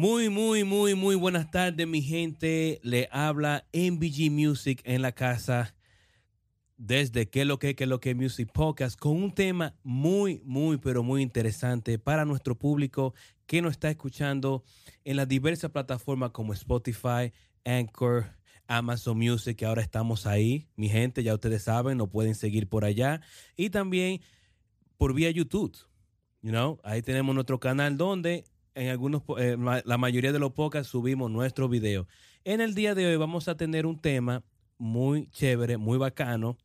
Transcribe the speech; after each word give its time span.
Muy, 0.00 0.28
muy, 0.28 0.62
muy, 0.62 0.94
muy 0.94 1.16
buenas 1.16 1.50
tardes, 1.50 1.84
mi 1.84 2.02
gente. 2.02 2.78
Le 2.84 3.08
habla 3.10 3.66
MBG 3.72 4.30
Music 4.30 4.80
en 4.84 5.02
la 5.02 5.10
casa 5.10 5.74
desde 6.76 7.28
que 7.28 7.44
lo 7.44 7.58
que, 7.58 7.74
que 7.74 7.84
lo 7.84 7.98
que 7.98 8.14
Music 8.14 8.48
Podcast 8.52 8.96
con 8.96 9.20
un 9.20 9.34
tema 9.34 9.74
muy, 9.82 10.40
muy, 10.44 10.76
pero 10.78 11.02
muy 11.02 11.20
interesante 11.20 11.98
para 11.98 12.24
nuestro 12.24 12.56
público 12.56 13.12
que 13.46 13.60
nos 13.60 13.72
está 13.72 13.90
escuchando 13.90 14.62
en 15.02 15.16
las 15.16 15.26
diversas 15.26 15.72
plataformas 15.72 16.30
como 16.30 16.52
Spotify, 16.52 17.32
Anchor, 17.64 18.36
Amazon 18.68 19.18
Music, 19.18 19.56
que 19.56 19.66
ahora 19.66 19.82
estamos 19.82 20.28
ahí. 20.28 20.68
Mi 20.76 20.88
gente, 20.88 21.24
ya 21.24 21.34
ustedes 21.34 21.64
saben, 21.64 21.98
nos 21.98 22.08
pueden 22.08 22.36
seguir 22.36 22.68
por 22.68 22.84
allá. 22.84 23.20
Y 23.56 23.70
también 23.70 24.20
por 24.96 25.12
vía 25.12 25.32
YouTube. 25.32 25.76
You 26.40 26.50
know, 26.52 26.78
ahí 26.84 27.02
tenemos 27.02 27.34
nuestro 27.34 27.58
canal 27.58 27.96
donde 27.96 28.44
en 28.78 28.88
algunos, 28.90 29.22
eh, 29.38 29.56
la 29.84 29.98
mayoría 29.98 30.32
de 30.32 30.38
los 30.38 30.52
podcasts 30.52 30.90
subimos 30.90 31.30
nuestros 31.30 31.68
videos. 31.68 32.06
En 32.44 32.60
el 32.60 32.74
día 32.74 32.94
de 32.94 33.06
hoy 33.06 33.16
vamos 33.16 33.48
a 33.48 33.56
tener 33.56 33.86
un 33.86 34.00
tema 34.00 34.44
muy 34.78 35.28
chévere, 35.30 35.76
muy 35.76 35.98
bacano, 35.98 36.56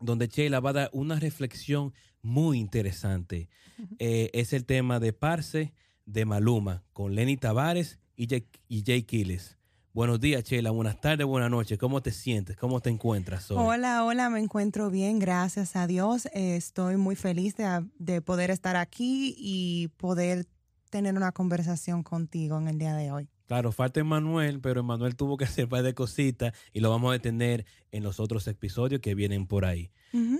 donde 0.00 0.28
Sheila 0.28 0.60
va 0.60 0.70
a 0.70 0.72
dar 0.72 0.90
una 0.92 1.20
reflexión 1.20 1.92
muy 2.22 2.58
interesante. 2.58 3.50
Eh, 3.98 4.30
es 4.32 4.52
el 4.52 4.64
tema 4.64 4.98
de 4.98 5.12
Parse 5.12 5.74
de 6.06 6.24
Maluma 6.24 6.84
con 6.92 7.14
Lenny 7.14 7.36
Tavares 7.36 7.98
y 8.16 8.28
Jay, 8.28 8.46
y 8.68 8.82
Jay 8.84 9.02
Quiles. 9.02 9.58
Buenos 9.92 10.20
días, 10.20 10.44
Sheila. 10.44 10.70
Buenas 10.70 11.02
tardes, 11.02 11.26
buenas 11.26 11.50
noches. 11.50 11.78
¿Cómo 11.78 12.00
te 12.00 12.12
sientes? 12.12 12.56
¿Cómo 12.56 12.80
te 12.80 12.88
encuentras 12.88 13.50
hoy? 13.50 13.58
Hola, 13.60 14.04
hola, 14.04 14.30
me 14.30 14.40
encuentro 14.40 14.88
bien, 14.88 15.18
gracias 15.18 15.76
a 15.76 15.86
Dios. 15.86 16.26
estoy 16.32 16.96
muy 16.96 17.14
feliz 17.14 17.56
de, 17.56 17.84
de, 17.98 18.22
poder 18.22 18.50
estar 18.50 18.76
aquí 18.76 19.34
y 19.36 19.88
poder 19.98 20.46
tener 20.92 21.16
una 21.16 21.32
conversación 21.32 22.02
contigo 22.02 22.58
en 22.58 22.68
el 22.68 22.78
día 22.78 22.94
de 22.94 23.10
hoy. 23.10 23.28
Claro, 23.46 23.72
falta 23.72 23.98
Emanuel, 23.98 24.60
pero 24.60 24.80
Emanuel 24.80 25.16
tuvo 25.16 25.38
que 25.38 25.44
hacer 25.46 25.64
un 25.64 25.70
par 25.70 25.82
de 25.82 25.94
cositas 25.94 26.52
y 26.72 26.80
lo 26.80 26.90
vamos 26.90 27.16
a 27.16 27.18
tener 27.18 27.64
en 27.90 28.04
los 28.04 28.20
otros 28.20 28.46
episodios 28.46 29.00
que 29.00 29.14
vienen 29.14 29.46
por 29.46 29.64
ahí. 29.64 29.90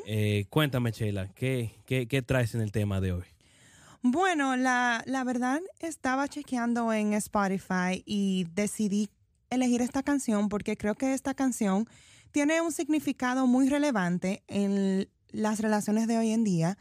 Eh, 0.06 0.44
cuéntame, 0.50 0.90
Sheila, 0.90 1.28
¿qué, 1.28 1.72
¿qué, 1.86 2.22
traes 2.22 2.54
en 2.54 2.60
el 2.60 2.70
tema 2.70 3.00
de 3.00 3.12
hoy? 3.12 3.24
Bueno, 4.02 4.56
la, 4.56 5.02
la 5.06 5.24
verdad 5.24 5.62
estaba 5.80 6.28
chequeando 6.28 6.92
en 6.92 7.14
Spotify 7.14 8.02
y 8.04 8.46
decidí 8.52 9.08
elegir 9.48 9.80
esta 9.80 10.02
canción 10.02 10.50
porque 10.50 10.76
creo 10.76 10.94
que 10.94 11.14
esta 11.14 11.32
canción 11.32 11.88
tiene 12.32 12.60
un 12.60 12.72
significado 12.72 13.46
muy 13.46 13.70
relevante 13.70 14.42
en 14.48 15.08
las 15.30 15.60
relaciones 15.60 16.06
de 16.06 16.18
hoy 16.18 16.30
en 16.30 16.44
día 16.44 16.76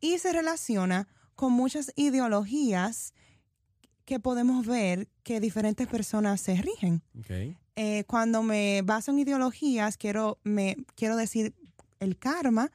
y 0.00 0.18
se 0.18 0.32
relaciona 0.32 1.06
con 1.34 1.52
muchas 1.52 1.92
ideologías 1.96 3.14
que 4.04 4.20
podemos 4.20 4.66
ver 4.66 5.08
que 5.22 5.40
diferentes 5.40 5.86
personas 5.86 6.40
se 6.40 6.56
rigen. 6.56 7.02
Eh, 7.76 8.04
cuando 8.06 8.42
me 8.42 8.82
baso 8.82 9.10
en 9.10 9.18
ideologías, 9.18 9.96
quiero, 9.96 10.38
me, 10.44 10.76
quiero 10.94 11.16
decir 11.16 11.54
el 12.00 12.18
karma, 12.18 12.70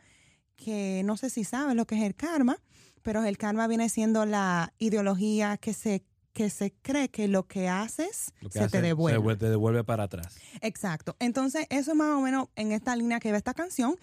que 0.56 1.04
no 1.06 1.18
sé 1.18 1.30
si 1.30 1.44
sabes 1.44 1.76
lo 1.76 1.86
que 1.86 1.96
es 1.96 2.04
el 2.04 2.16
karma, 2.16 2.58
pero 3.02 3.24
el 3.24 3.38
karma 3.38 3.68
viene 3.68 3.90
siendo 3.90 4.26
la 4.26 4.74
ideología 4.78 5.58
que 5.58 5.74
se 5.74 6.04
que 6.34 6.50
se 6.50 6.72
cree 6.82 7.10
que 7.10 7.28
lo 7.28 7.48
que 7.48 7.68
haces 7.68 8.32
se 8.50 8.70
te 8.70 8.82
devuelve. 8.82 9.34
Se 9.34 9.40
te 9.40 9.50
devuelve 9.50 9.84
para 9.84 10.04
atrás. 10.04 10.38
Exacto. 10.62 11.18
Entonces, 11.20 11.66
eso 11.70 11.92
es 11.92 11.98
más 11.98 12.12
o 12.12 12.22
menos 12.22 12.48
en 12.56 12.72
esta 12.72 12.96
línea 12.96 13.20
que 13.20 13.32
ve 13.32 13.38
esta 13.38 13.54
canción. 13.54 13.98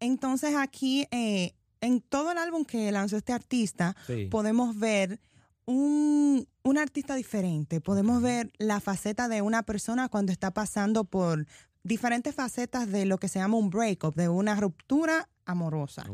Entonces, 0.00 0.54
aquí 0.56 1.06
eh, 1.10 1.54
en 1.80 2.00
todo 2.00 2.32
el 2.32 2.38
álbum 2.38 2.64
que 2.64 2.90
lanzó 2.92 3.16
este 3.16 3.32
artista, 3.32 3.96
podemos 4.30 4.78
ver 4.78 5.20
un, 5.66 6.46
artista 6.78 7.14
diferente. 7.14 7.80
Podemos 7.80 8.22
ver 8.22 8.50
la 8.58 8.80
faceta 8.80 9.28
de 9.28 9.42
una 9.42 9.62
persona 9.62 10.08
cuando 10.08 10.32
está 10.32 10.52
pasando 10.52 11.04
por 11.04 11.46
diferentes 11.82 12.34
facetas 12.34 12.90
de 12.90 13.06
lo 13.06 13.18
que 13.18 13.28
se 13.28 13.38
llama 13.38 13.56
un 13.56 13.70
breakup, 13.70 14.14
de 14.14 14.28
una 14.28 14.54
ruptura 14.56 15.28
amorosa. 15.44 16.04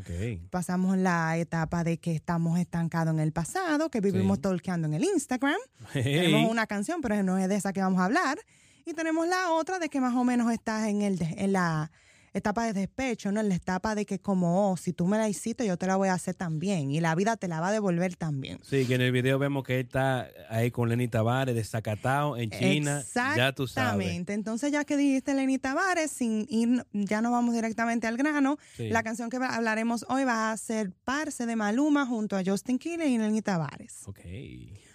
Pasamos 0.51 0.99
la 0.99 1.37
etapa 1.39 1.85
de 1.85 1.99
que 1.99 2.15
estamos 2.15 2.59
estancados 2.59 3.15
en 3.15 3.21
el 3.21 3.33
pasado, 3.33 3.91
que 3.91 4.01
vivimos 4.01 4.41
talkeando 4.41 4.87
en 4.89 4.95
el 4.95 5.05
Instagram. 5.05 5.57
Tenemos 5.93 6.51
una 6.51 6.67
canción, 6.67 7.01
pero 7.01 7.23
no 7.23 7.39
es 7.39 7.49
de 7.49 7.57
esa 7.57 7.73
que 7.73 7.81
vamos 7.81 8.01
a 8.01 8.05
hablar. 8.05 8.39
Y 8.85 8.95
tenemos 8.95 9.27
la 9.29 9.53
otra 9.53 9.79
de 9.79 9.89
que 9.89 10.01
más 10.01 10.15
o 10.15 10.25
menos 10.25 10.53
estás 10.53 10.89
en, 10.89 11.03
el, 11.03 11.19
en 11.21 11.53
la 11.53 11.91
etapa 12.33 12.65
de 12.65 12.73
despecho, 12.73 13.31
¿no? 13.31 13.41
En 13.41 13.49
la 13.49 13.55
etapa 13.55 13.95
de 13.95 14.07
que 14.07 14.19
como, 14.19 14.71
oh, 14.71 14.77
si 14.77 14.93
tú 14.93 15.07
me 15.07 15.19
la 15.19 15.29
hiciste, 15.29 15.67
yo 15.67 15.77
te 15.77 15.87
la 15.87 15.97
voy 15.97 16.09
a 16.09 16.15
hacer 16.15 16.35
también. 16.35 16.91
Y 16.91 17.01
la 17.01 17.15
vida 17.15 17.37
te 17.37 17.49
la 17.49 17.61
va 17.61 17.69
a 17.69 17.73
devolver 17.73 18.17
también. 18.17 18.59
Sí, 18.63 18.87
que 18.87 18.95
en 18.95 19.03
el 19.03 19.13
video 19.13 19.39
vemos 19.39 19.65
que 19.65 19.81
está 19.81 20.29
ahí 20.49 20.71
con 20.71 20.89
Lenny 20.89 21.09
Tavares 21.09 21.55
de 21.55 21.65
Zacatao 21.65 22.37
en 22.37 22.51
China. 22.51 23.03
Ya 23.15 23.53
tú 23.53 23.67
sabes. 23.67 24.07
Exactamente. 24.07 24.33
Entonces, 24.33 24.73
ya 24.73 24.85
que 24.85 24.97
dijiste 24.97 25.35
Lenny 25.35 25.59
Tavares, 25.59 26.11
sin 26.11 26.47
ir, 26.49 26.87
ya 26.93 27.21
nos 27.21 27.33
vamos 27.33 27.55
directamente 27.55 28.07
al 28.07 28.17
grano. 28.17 28.59
La 28.79 29.03
canción 29.03 29.31
que 29.31 29.37
hablaremos 29.37 30.07
hoy 30.09 30.25
va 30.25 30.53
a 30.53 30.57
ser 30.57 30.93
Parse 31.05 31.47
de 31.47 31.57
Maluma 31.57 32.07
junto 32.07 32.37
a 32.37 32.43
Justin 32.45 32.79
Quiles 32.79 33.09
y 33.09 33.19
Lenny 33.19 33.43
Tavares. 33.43 34.03
Ok. 34.07 34.21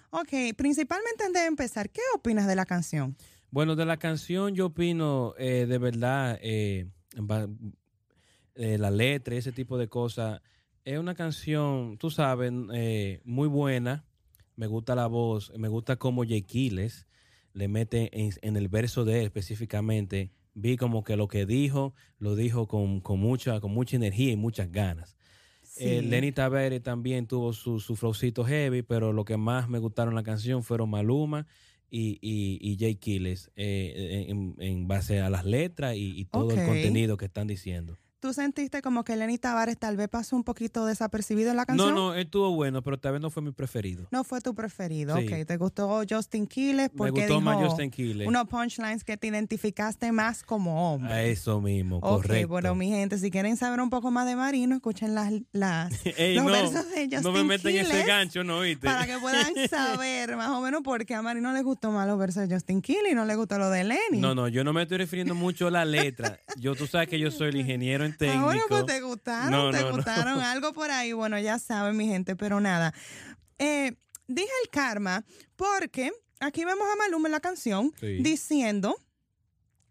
Ok, 0.09 0.33
principalmente 0.55 1.23
antes 1.25 1.41
de 1.41 1.47
empezar, 1.47 1.89
¿qué 1.89 2.01
opinas 2.15 2.47
de 2.47 2.55
la 2.55 2.65
canción? 2.65 3.15
Bueno, 3.51 3.75
de 3.75 3.85
la 3.85 3.97
canción 3.97 4.55
yo 4.55 4.67
opino 4.67 5.33
eh, 5.37 5.65
de 5.67 5.77
verdad... 5.77 6.39
Eh, 6.41 6.87
eh, 8.55 8.77
la 8.77 8.91
letra 8.91 9.35
y 9.35 9.37
ese 9.37 9.51
tipo 9.51 9.77
de 9.77 9.87
cosas. 9.87 10.41
Es 10.83 10.97
una 10.97 11.15
canción, 11.15 11.97
tú 11.97 12.09
sabes, 12.09 12.51
eh, 12.73 13.21
muy 13.23 13.47
buena. 13.47 14.05
Me 14.55 14.67
gusta 14.67 14.95
la 14.95 15.07
voz, 15.07 15.51
me 15.57 15.67
gusta 15.67 15.97
cómo 15.97 16.23
Jay 16.23 16.45
le 17.53 17.67
mete 17.67 18.09
en, 18.13 18.55
el 18.55 18.67
verso 18.67 19.05
de 19.05 19.19
él 19.19 19.25
específicamente. 19.25 20.31
Vi 20.53 20.77
como 20.77 21.03
que 21.03 21.15
lo 21.15 21.27
que 21.27 21.45
dijo, 21.45 21.93
lo 22.17 22.35
dijo 22.35 22.67
con, 22.67 23.01
mucha, 23.19 23.59
con 23.59 23.71
mucha 23.71 23.95
energía 23.95 24.31
y 24.31 24.35
muchas 24.35 24.71
ganas. 24.71 25.17
Eh, 25.75 26.01
Lenny 26.01 26.31
Tavares 26.31 26.81
también 26.81 27.27
tuvo 27.27 27.53
su, 27.53 27.79
su 27.79 27.95
flowcito 27.95 28.43
heavy, 28.43 28.81
pero 28.81 29.13
lo 29.13 29.25
que 29.25 29.37
más 29.37 29.69
me 29.69 29.77
gustaron 29.77 30.15
la 30.15 30.23
canción 30.23 30.63
fueron 30.63 30.89
Maluma 30.89 31.45
y, 31.89 32.19
y, 32.21 32.59
y 32.61 32.77
Jay 32.77 32.95
Kiles 32.95 33.51
eh, 33.55 34.25
en, 34.27 34.55
en, 34.59 34.87
base 34.87 35.21
a 35.21 35.29
las 35.29 35.45
letras 35.45 35.95
y, 35.95 36.25
todo 36.25 36.51
el 36.51 36.65
contenido 36.65 37.17
que 37.17 37.25
están 37.25 37.47
diciendo. 37.47 37.97
¿Tú 38.19 38.33
sentiste 38.33 38.81
como 38.81 39.03
que 39.03 39.15
Lenny 39.15 39.37
Tavares 39.37 39.77
tal 39.77 39.95
vez 39.95 40.07
pasó 40.07 40.35
un 40.35 40.43
poquito 40.43 40.87
desapercibido 40.87 41.51
en 41.51 41.57
la 41.57 41.67
canción? 41.67 41.93
No, 41.93 42.09
no, 42.09 42.15
estuvo 42.15 42.49
bueno, 42.55 42.81
pero 42.81 42.97
tal 42.97 43.11
vez 43.11 43.21
no 43.21 43.29
fue 43.29 43.43
mi 43.43 43.51
preferido. 43.51 44.07
No 44.09 44.23
fue 44.23 44.41
tu 44.41 44.55
preferido, 44.55 45.15
ok. 45.15 45.45
¿Te 45.45 45.57
gustó 45.57 46.01
Justin 46.09 46.47
Quiles? 46.47 46.89
Porque 46.89 47.11
Me 47.11 47.27
gustó 47.27 47.41
más 47.41 47.57
Justin 47.57 47.91
Quiles. 47.91 48.27
Unos 48.27 48.47
punchlines 48.47 49.03
que 49.03 49.17
te 49.17 49.27
identificaste 49.27 50.11
más 50.11 50.41
como 50.41 50.93
hombre. 50.93 51.13
A 51.13 51.23
eso 51.25 51.61
mismo, 51.61 52.01
correcto. 52.01 52.45
Ok, 52.45 52.49
bueno, 52.49 52.73
mi 52.73 52.89
gente, 52.89 53.19
si 53.19 53.29
quieren 53.29 53.55
saber 53.55 53.81
un 53.81 53.91
poco 53.91 54.09
más 54.09 54.25
de 54.25 54.35
Marino, 54.35 54.75
escuchen 54.75 55.13
las, 55.13 55.31
las 55.51 55.91
los 56.03 56.45
versos 56.45 56.89
de 56.89 57.03
Justin 57.03 57.21
No 57.21 57.31
me 57.31 57.43
meten 57.43 57.75
en 57.75 57.85
ese 57.85 58.03
gancho, 58.03 58.43
¿no? 58.43 58.61
¿viste? 58.61 58.87
Para 58.87 59.05
que 59.05 59.19
puedan 59.19 59.53
saber 59.69 60.35
más 60.37 60.49
o 60.49 60.61
menos 60.61 60.81
por 60.81 61.05
qué 61.05 61.13
a 61.13 61.21
Marino 61.21 61.53
le 61.53 61.61
gustó 61.61 61.91
más 61.91 62.07
los 62.07 62.17
versos 62.17 62.49
de 62.49 62.55
Justin 62.55 62.81
Quiles 62.81 63.11
y 63.11 63.15
no 63.15 63.25
le 63.25 63.35
gustó 63.35 63.59
lo 63.59 63.69
de 63.69 63.83
Lenny. 63.83 64.19
No, 64.19 64.33
no, 64.33 64.47
yo 64.47 64.63
no 64.63 64.73
me 64.73 64.81
estoy 64.81 64.97
refiriendo 64.97 65.35
mucho 65.35 65.67
a 65.67 65.71
la 65.71 65.85
letra. 65.85 66.39
Yo, 66.57 66.73
tú 66.73 66.87
sabes 66.87 67.07
que 67.09 67.19
yo 67.19 67.29
soy 67.29 67.49
el 67.49 67.57
ingeniero 67.57 68.06
en 68.07 68.17
técnico. 68.17 68.49
Ah, 68.49 68.65
pues 68.67 68.85
te 68.85 69.01
gustaron, 69.01 69.71
te 69.71 69.83
gustaron 69.91 70.39
algo 70.41 70.73
por 70.73 70.91
ahí. 70.91 71.13
Bueno, 71.13 71.39
ya 71.39 71.59
saben, 71.59 71.95
mi 71.95 72.07
gente, 72.07 72.35
pero 72.35 72.59
nada. 72.59 72.93
Eh, 73.59 73.95
dije 74.27 74.51
el 74.63 74.69
karma 74.69 75.23
porque 75.55 76.11
aquí 76.39 76.65
vemos 76.65 76.87
a 76.91 76.95
Maluma 76.95 77.27
en 77.27 77.31
la 77.31 77.39
canción 77.39 77.93
diciendo. 78.01 78.95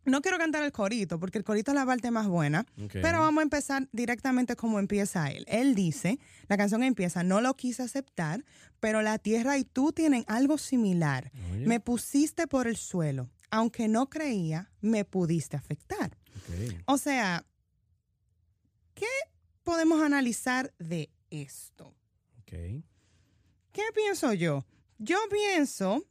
No 0.05 0.23
quiero 0.23 0.39
cantar 0.39 0.63
el 0.63 0.71
corito, 0.71 1.19
porque 1.19 1.37
el 1.37 1.43
corito 1.43 1.73
es 1.73 1.75
la 1.75 1.85
parte 1.85 2.13
más 2.13 2.29
buena, 2.29 2.65
pero 2.93 3.19
vamos 3.19 3.41
a 3.41 3.43
empezar 3.43 3.89
directamente 3.91 4.55
como 4.55 4.79
empieza 4.79 5.33
él. 5.33 5.45
Él 5.49 5.75
dice, 5.75 6.21
la 6.47 6.57
canción 6.57 6.85
empieza, 6.85 7.25
no 7.25 7.41
lo 7.41 7.55
quise 7.55 7.83
aceptar, 7.83 8.45
pero 8.79 9.03
la 9.03 9.19
tierra 9.19 9.59
y 9.59 9.65
tú 9.65 9.91
tienen 9.91 10.25
algo 10.29 10.59
similar. 10.59 11.33
Me 11.59 11.81
pusiste 11.81 12.47
por 12.47 12.69
el 12.69 12.77
suelo, 12.77 13.29
aunque 13.51 13.89
no 13.89 14.09
creía, 14.09 14.71
me 14.81 15.05
pudiste 15.05 15.57
afectar. 15.57 16.17
O 16.87 16.99
sea, 16.99 17.45
¿Qué 17.45 17.56
podemos 19.67 20.01
analizar 20.01 20.73
de 20.79 21.11
esto? 21.29 21.93
Okay. 22.43 22.85
¿Qué 23.73 23.83
pienso 23.93 24.33
yo? 24.33 24.65
Yo 24.99 25.19
pienso 25.29 26.05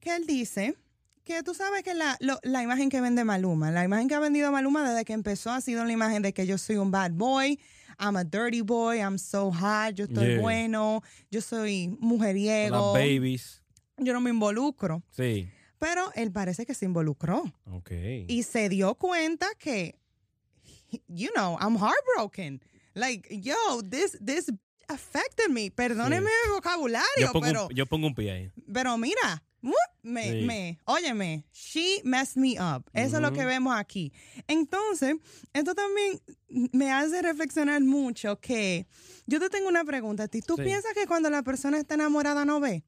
que 0.00 0.14
él 0.14 0.26
dice 0.26 0.76
que 1.24 1.42
tú 1.42 1.54
sabes 1.54 1.82
que 1.82 1.92
la, 1.92 2.16
la, 2.20 2.62
imagen 2.62 2.90
que 2.90 3.00
vende 3.00 3.24
Maluma, 3.24 3.72
la 3.72 3.82
imagen 3.82 4.06
que 4.06 4.14
ha 4.14 4.20
vendido 4.20 4.52
Maluma 4.52 4.88
desde 4.88 5.04
que 5.04 5.12
empezó 5.12 5.50
ha 5.50 5.60
sido 5.60 5.84
la 5.84 5.90
imagen 5.90 6.22
de 6.22 6.32
que 6.32 6.46
yo 6.46 6.56
soy 6.56 6.76
un 6.76 6.92
bad 6.92 7.10
boy, 7.10 7.58
I'm 7.98 8.16
a 8.16 8.22
dirty 8.22 8.60
boy, 8.60 8.98
I'm 8.98 9.18
so 9.18 9.50
hot, 9.50 9.94
yo 9.94 10.04
estoy 10.04 10.38
bueno, 10.38 11.02
yo 11.32 11.40
soy 11.40 11.88
mujeriego. 11.98 12.94
Las 12.94 13.02
babies. 13.02 13.62
Yo 13.98 14.12
no 14.12 14.20
me 14.20 14.30
involucro. 14.30 15.02
Sí. 15.10 15.48
Pero 15.80 16.12
él 16.14 16.30
parece 16.30 16.64
que 16.64 16.74
se 16.74 16.84
involucró. 16.84 17.42
Ok. 17.72 17.90
Y 18.28 18.44
se 18.44 18.68
dio 18.68 18.94
cuenta 18.94 19.48
que 19.58 19.98
you 21.08 21.30
know, 21.34 21.56
I'm 21.60 21.76
heartbroken. 21.76 22.60
Like, 22.94 23.28
yo, 23.42 23.82
this, 23.82 24.16
this 24.24 24.50
affected 24.88 25.50
me. 25.50 25.70
Perdóneme 25.70 26.30
el 26.46 26.52
vocabulario, 26.52 27.32
yo 27.32 27.40
pero. 27.40 27.68
yo 27.70 27.86
pongo 27.86 28.06
un 28.06 28.14
pie 28.14 28.30
ahí. 28.30 28.52
Pero 28.72 28.96
mira, 28.96 29.42
me, 30.02 30.42
me, 30.42 30.78
óyeme, 30.84 31.44
she 31.52 32.00
messed 32.04 32.36
me 32.36 32.58
up. 32.60 32.84
Eso 32.92 33.16
es 33.16 33.22
lo 33.22 33.32
que 33.32 33.44
vemos 33.44 33.74
aquí. 33.74 34.12
Entonces, 34.46 35.16
esto 35.52 35.74
también 35.74 36.20
me 36.72 36.92
hace 36.92 37.22
reflexionar 37.22 37.80
mucho 37.80 38.38
que 38.40 38.86
yo 39.26 39.40
te 39.40 39.48
tengo 39.48 39.68
una 39.68 39.84
pregunta 39.84 40.24
a 40.24 40.28
ti. 40.28 40.40
¿Tú 40.42 40.56
piensas 40.56 40.92
que 40.92 41.06
cuando 41.06 41.30
la 41.30 41.42
persona 41.42 41.78
está 41.78 41.94
enamorada 41.94 42.44
no 42.44 42.60
ve? 42.60 42.84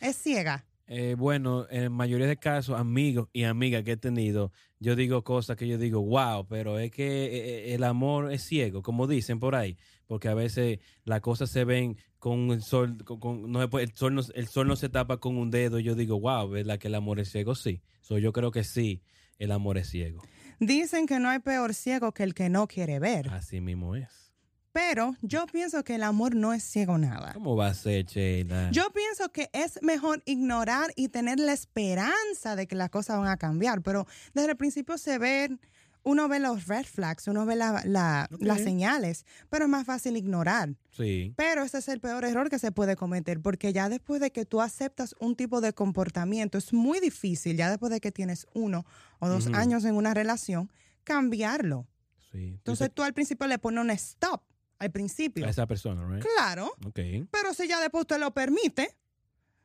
¿Es 0.00 0.16
ciega? 0.16 0.64
Eh, 0.92 1.14
bueno, 1.16 1.68
en 1.70 1.92
mayoría 1.92 2.26
de 2.26 2.36
casos, 2.36 2.76
amigos 2.76 3.28
y 3.32 3.44
amigas 3.44 3.84
que 3.84 3.92
he 3.92 3.96
tenido, 3.96 4.50
yo 4.80 4.96
digo 4.96 5.22
cosas 5.22 5.56
que 5.56 5.68
yo 5.68 5.78
digo, 5.78 6.02
wow, 6.02 6.48
pero 6.48 6.80
es 6.80 6.90
que 6.90 7.26
eh, 7.26 7.74
el 7.74 7.84
amor 7.84 8.32
es 8.32 8.42
ciego, 8.42 8.82
como 8.82 9.06
dicen 9.06 9.38
por 9.38 9.54
ahí, 9.54 9.76
porque 10.08 10.26
a 10.26 10.34
veces 10.34 10.80
las 11.04 11.20
cosas 11.20 11.48
se 11.48 11.64
ven 11.64 11.96
con 12.18 12.50
el 12.50 12.62
sol, 12.62 12.98
con, 13.04 13.52
no, 13.52 13.62
el, 13.62 13.94
sol 13.94 14.16
no, 14.16 14.22
el 14.34 14.48
sol 14.48 14.66
no 14.66 14.74
se 14.74 14.88
tapa 14.88 15.18
con 15.18 15.36
un 15.36 15.52
dedo, 15.52 15.78
yo 15.78 15.94
digo, 15.94 16.18
wow, 16.18 16.48
¿verdad 16.48 16.80
que 16.80 16.88
el 16.88 16.96
amor 16.96 17.20
es 17.20 17.30
ciego? 17.30 17.54
Sí, 17.54 17.82
so, 18.00 18.18
yo 18.18 18.32
creo 18.32 18.50
que 18.50 18.64
sí, 18.64 19.00
el 19.38 19.52
amor 19.52 19.78
es 19.78 19.90
ciego. 19.90 20.24
Dicen 20.58 21.06
que 21.06 21.20
no 21.20 21.28
hay 21.28 21.38
peor 21.38 21.72
ciego 21.72 22.10
que 22.10 22.24
el 22.24 22.34
que 22.34 22.48
no 22.48 22.66
quiere 22.66 22.98
ver. 22.98 23.28
Así 23.28 23.60
mismo 23.60 23.94
es. 23.94 24.29
Pero 24.72 25.16
yo 25.20 25.46
pienso 25.46 25.82
que 25.82 25.96
el 25.96 26.04
amor 26.04 26.36
no 26.36 26.52
es 26.52 26.62
ciego 26.62 26.96
nada. 26.96 27.32
¿Cómo 27.34 27.56
va 27.56 27.68
a 27.68 27.74
ser, 27.74 28.04
Sheila? 28.04 28.70
Yo 28.70 28.90
pienso 28.92 29.32
que 29.32 29.50
es 29.52 29.82
mejor 29.82 30.22
ignorar 30.26 30.92
y 30.94 31.08
tener 31.08 31.40
la 31.40 31.52
esperanza 31.52 32.54
de 32.54 32.68
que 32.68 32.76
las 32.76 32.90
cosas 32.90 33.18
van 33.18 33.28
a 33.28 33.36
cambiar. 33.36 33.82
Pero 33.82 34.06
desde 34.32 34.52
el 34.52 34.56
principio 34.56 34.96
se 34.96 35.18
ve, 35.18 35.58
uno 36.04 36.28
ve 36.28 36.38
los 36.38 36.68
red 36.68 36.84
flags, 36.84 37.26
uno 37.26 37.46
ve 37.46 37.56
las 37.56 38.60
señales, 38.62 39.26
pero 39.48 39.64
es 39.64 39.70
más 39.70 39.84
fácil 39.86 40.16
ignorar. 40.16 40.76
Sí. 40.92 41.34
Pero 41.36 41.64
ese 41.64 41.78
es 41.78 41.88
el 41.88 41.98
peor 41.98 42.24
error 42.24 42.48
que 42.48 42.60
se 42.60 42.70
puede 42.70 42.94
cometer, 42.94 43.40
porque 43.40 43.72
ya 43.72 43.88
después 43.88 44.20
de 44.20 44.30
que 44.30 44.44
tú 44.44 44.60
aceptas 44.60 45.16
un 45.18 45.34
tipo 45.34 45.60
de 45.60 45.72
comportamiento, 45.72 46.58
es 46.58 46.72
muy 46.72 47.00
difícil, 47.00 47.56
ya 47.56 47.70
después 47.70 47.90
de 47.90 48.00
que 48.00 48.12
tienes 48.12 48.46
uno 48.54 48.86
o 49.18 49.28
dos 49.28 49.48
años 49.48 49.84
en 49.84 49.96
una 49.96 50.14
relación, 50.14 50.70
cambiarlo. 51.02 51.88
Sí. 52.30 52.52
Entonces 52.54 52.92
tú 52.94 53.02
al 53.02 53.14
principio 53.14 53.48
le 53.48 53.58
pones 53.58 53.82
un 53.82 53.90
stop 53.90 54.44
al 54.80 54.90
principio. 54.90 55.46
A 55.46 55.50
esa 55.50 55.66
persona, 55.66 56.04
¿right? 56.04 56.24
Claro. 56.36 56.72
Okay. 56.86 57.24
Pero 57.30 57.54
si 57.54 57.68
ya 57.68 57.78
después 57.80 58.02
usted 58.02 58.18
lo 58.18 58.32
permite, 58.32 58.96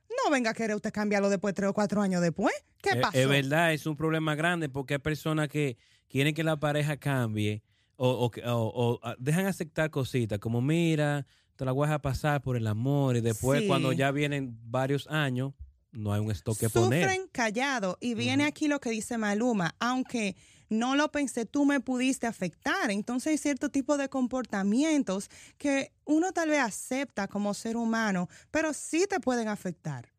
no 0.09 0.31
venga 0.31 0.51
a 0.51 0.53
querer 0.53 0.75
usted 0.75 0.91
cambiarlo 0.91 1.29
después, 1.29 1.55
tres 1.55 1.69
o 1.69 1.73
cuatro 1.73 2.01
años 2.01 2.21
después. 2.21 2.53
¿Qué 2.81 2.91
eh, 2.91 3.01
pasó? 3.01 3.17
Es 3.17 3.27
verdad, 3.27 3.73
es 3.73 3.87
un 3.87 3.95
problema 3.95 4.35
grande 4.35 4.69
porque 4.69 4.95
hay 4.95 4.99
personas 4.99 5.47
que 5.47 5.77
quieren 6.07 6.35
que 6.35 6.43
la 6.43 6.59
pareja 6.59 6.97
cambie 6.97 7.63
o, 7.97 8.29
o, 8.43 8.99
ah, 9.03 9.15
dejan 9.17 9.45
aceptar 9.45 9.89
cositas 9.89 10.37
como, 10.39 10.61
mira, 10.61 11.25
te 11.55 11.63
la 11.63 11.71
voy 11.71 11.89
a 11.89 11.99
pasar 11.99 12.41
por 12.41 12.57
el 12.57 12.67
amor 12.67 13.15
y 13.15 13.21
después 13.21 13.63
cuando 13.67 13.93
ya 13.93 14.11
vienen 14.11 14.57
varios 14.65 15.07
años, 15.07 15.53
no 15.95 16.13
hay 16.13 16.19
un 16.21 16.31
stock 16.31 16.57
que 16.57 16.69
poner. 16.69 17.03
Sufren 17.03 17.27
callado 17.31 17.97
y 17.99 18.13
viene 18.13 18.45
aquí 18.45 18.67
lo 18.67 18.79
que 18.79 18.89
dice 18.89 19.17
Maluma, 19.17 19.75
aunque 19.79 20.35
no 20.69 20.95
lo 20.95 21.11
pensé, 21.11 21.45
tú 21.45 21.65
me 21.65 21.79
pudiste 21.79 22.27
afectar. 22.27 22.91
Entonces 22.91 23.31
hay 23.31 23.37
cierto 23.37 23.69
tipo 23.69 23.97
de 23.97 24.09
comportamientos 24.09 25.29
que 25.57 25.91
uno 26.05 26.31
tal 26.31 26.49
vez 26.49 26.59
acepta 26.59 27.27
como 27.27 27.53
ser 27.53 27.77
humano, 27.77 28.27
pero 28.51 28.73
sí 28.73 29.05
te 29.09 29.19
pueden 29.19 29.47
afectar. 29.47 30.11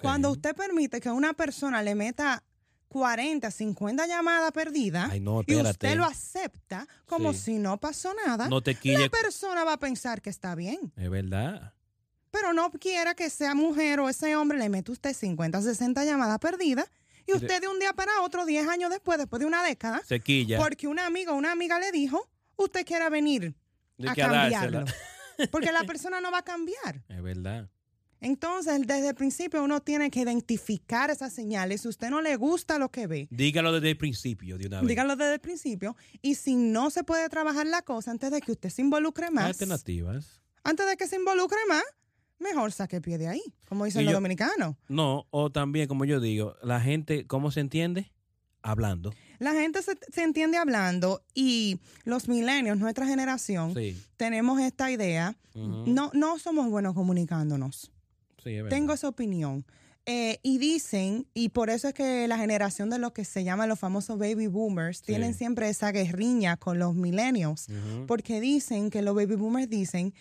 Cuando 0.00 0.30
usted 0.30 0.54
permite 0.54 1.00
que 1.00 1.10
una 1.10 1.34
persona 1.34 1.82
le 1.82 1.94
meta 1.94 2.42
40, 2.88 3.50
50 3.50 4.06
llamadas 4.06 4.52
perdidas 4.52 5.12
y 5.46 5.56
usted 5.56 5.96
lo 5.96 6.04
acepta 6.04 6.86
como 7.06 7.32
si 7.32 7.58
no 7.58 7.78
pasó 7.80 8.12
nada, 8.26 8.48
no 8.48 8.62
te 8.62 8.76
la 8.84 9.08
persona 9.08 9.64
va 9.64 9.74
a 9.74 9.78
pensar 9.78 10.20
que 10.22 10.30
está 10.30 10.54
bien. 10.54 10.92
Es 10.96 11.10
verdad. 11.10 11.72
Pero 12.32 12.52
no 12.52 12.72
quiera 12.72 13.14
que 13.14 13.30
sea 13.30 13.54
mujer 13.54 14.00
o 14.00 14.08
ese 14.08 14.34
hombre 14.34 14.58
le 14.58 14.68
mete 14.68 14.90
usted 14.90 15.14
50, 15.14 15.62
60 15.62 16.04
llamadas 16.04 16.38
perdidas 16.40 16.90
y 17.26 17.34
usted 17.34 17.60
de 17.60 17.68
un 17.68 17.78
día 17.78 17.92
para 17.92 18.22
otro, 18.22 18.44
10 18.44 18.66
años 18.68 18.90
después, 18.90 19.18
después 19.18 19.38
de 19.38 19.46
una 19.46 19.62
década, 19.62 20.02
Sequilla. 20.04 20.58
porque 20.58 20.88
una 20.88 21.06
amiga 21.06 21.32
o 21.32 21.36
una 21.36 21.52
amiga 21.52 21.78
le 21.78 21.92
dijo, 21.92 22.28
usted 22.56 22.84
quiera 22.84 23.08
venir 23.10 23.54
a 24.08 24.14
cambiarlo. 24.14 24.84
porque 25.52 25.70
la 25.70 25.84
persona 25.84 26.20
no 26.20 26.32
va 26.32 26.38
a 26.38 26.42
cambiar. 26.42 27.04
Es 27.08 27.22
verdad. 27.22 27.68
Entonces, 28.20 28.80
desde 28.86 29.08
el 29.08 29.14
principio 29.16 29.62
uno 29.64 29.80
tiene 29.80 30.08
que 30.08 30.20
identificar 30.20 31.10
esas 31.10 31.32
señales. 31.32 31.80
Si 31.80 31.88
usted 31.88 32.08
no 32.08 32.22
le 32.22 32.36
gusta 32.36 32.78
lo 32.78 32.88
que 32.88 33.08
ve, 33.08 33.28
dígalo 33.30 33.72
desde 33.72 33.90
el 33.90 33.96
principio 33.96 34.58
de 34.58 34.66
una 34.68 34.80
vez. 34.80 34.88
Dígalo 34.88 35.16
desde 35.16 35.34
el 35.34 35.40
principio. 35.40 35.96
Y 36.22 36.36
si 36.36 36.54
no 36.54 36.90
se 36.90 37.02
puede 37.02 37.28
trabajar 37.28 37.66
la 37.66 37.82
cosa 37.82 38.12
antes 38.12 38.30
de 38.30 38.40
que 38.40 38.52
usted 38.52 38.70
se 38.70 38.80
involucre 38.80 39.30
más. 39.30 39.46
Alternativas. 39.46 40.40
Antes 40.62 40.86
de 40.86 40.96
que 40.96 41.08
se 41.08 41.16
involucre 41.16 41.58
más, 41.68 41.82
mejor 42.42 42.72
saque 42.72 43.00
pie 43.00 43.18
de 43.18 43.28
ahí, 43.28 43.42
como 43.66 43.84
dicen 43.84 44.04
los 44.04 44.14
dominicanos. 44.14 44.76
No, 44.88 45.26
o 45.30 45.50
también, 45.50 45.88
como 45.88 46.04
yo 46.04 46.20
digo, 46.20 46.56
la 46.62 46.80
gente, 46.80 47.26
¿cómo 47.26 47.50
se 47.50 47.60
entiende? 47.60 48.12
Hablando. 48.62 49.12
La 49.38 49.52
gente 49.52 49.80
se, 49.82 50.22
entiende 50.22 50.56
hablando 50.56 51.24
y 51.34 51.80
los 52.04 52.28
milenios, 52.28 52.78
nuestra 52.78 53.06
generación, 53.06 53.74
tenemos 54.16 54.60
esta 54.60 54.90
idea. 54.90 55.36
no, 55.54 56.10
no 56.14 56.38
somos 56.38 56.70
buenos 56.70 56.94
comunicándonos. 56.94 57.90
Sí, 58.42 58.56
es 58.56 58.68
Tengo 58.68 58.92
esa 58.92 59.08
opinión. 59.08 59.64
Eh, 60.04 60.40
y 60.42 60.58
dicen, 60.58 61.28
y 61.32 61.50
por 61.50 61.70
eso 61.70 61.86
es 61.86 61.94
que 61.94 62.26
la 62.26 62.36
generación 62.36 62.90
de 62.90 62.98
los 62.98 63.12
que 63.12 63.24
se 63.24 63.44
llaman 63.44 63.68
los 63.68 63.78
famosos 63.78 64.18
baby 64.18 64.48
boomers 64.48 65.00
tienen 65.02 65.32
siempre 65.32 65.68
esa 65.68 65.92
guerriña 65.92 66.56
con 66.56 66.80
los 66.80 66.96
milenios, 66.96 67.68
porque 68.08 68.40
dicen 68.40 68.90
que 68.90 69.00
los 69.00 69.14
baby 69.14 69.36
boomers 69.36 69.70
dicen 69.70 70.12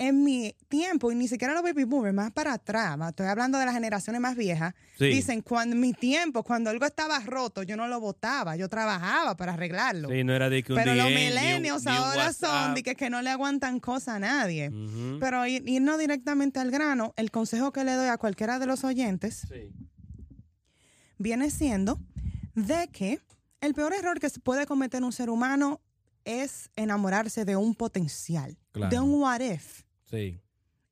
en 0.00 0.24
mi 0.24 0.56
tiempo, 0.68 1.12
y 1.12 1.14
ni 1.14 1.28
siquiera 1.28 1.52
los 1.52 1.62
baby 1.62 1.84
boomers, 1.84 2.14
más 2.14 2.32
para 2.32 2.54
atrás, 2.54 2.98
estoy 3.10 3.26
hablando 3.26 3.58
de 3.58 3.66
las 3.66 3.74
generaciones 3.74 4.18
más 4.18 4.34
viejas, 4.34 4.72
dicen, 4.98 5.42
cuando 5.42 5.74
en 5.74 5.80
mi 5.82 5.92
tiempo, 5.92 6.42
cuendo 6.42 6.70
algo 6.70 6.86
estaba 6.86 7.20
roto, 7.20 7.62
yo 7.64 7.76
no 7.76 7.86
lo 7.86 8.00
botaba, 8.00 8.56
yo 8.56 8.70
trabajaba 8.70 9.36
para 9.36 9.52
arreglarlo. 9.52 10.08
Sí, 10.08 10.24
no 10.24 10.32
era 10.32 10.48
de 10.48 10.62
que 10.62 10.72
un 10.72 10.78
Pero 10.78 10.94
los 10.94 11.04
milenios 11.04 11.86
ahora 11.86 12.32
son 12.32 12.74
de 12.74 12.82
que, 12.82 13.10
no 13.10 13.20
le 13.20 13.28
aguantan 13.28 13.78
cosa 13.78 14.14
a 14.14 14.18
nadie. 14.18 14.72
Pero 15.20 15.46
irnos 15.46 15.98
directamente 15.98 16.60
al 16.60 16.70
grano, 16.70 17.12
el 17.18 17.30
consejo 17.30 17.70
que 17.70 17.84
le 17.84 17.92
doy 17.92 18.08
a 18.08 18.16
cualquiera 18.16 18.58
de 18.58 18.64
los 18.64 18.84
oyentes 18.84 19.48
viene 21.18 21.50
siendo 21.50 22.00
de 22.54 22.88
que 22.88 23.20
el 23.60 23.74
peor 23.74 23.92
error 23.92 24.18
que 24.18 24.30
se 24.30 24.40
puede 24.40 24.64
cometer 24.64 25.02
un 25.02 25.12
ser 25.12 25.28
humano 25.28 25.82
es 26.24 26.70
enamorarse 26.74 27.44
de 27.44 27.56
un 27.56 27.74
potencial, 27.74 28.56
de 28.72 28.98
un 28.98 29.20
what 29.20 29.40
if. 29.40 29.82
Sí. 30.10 30.40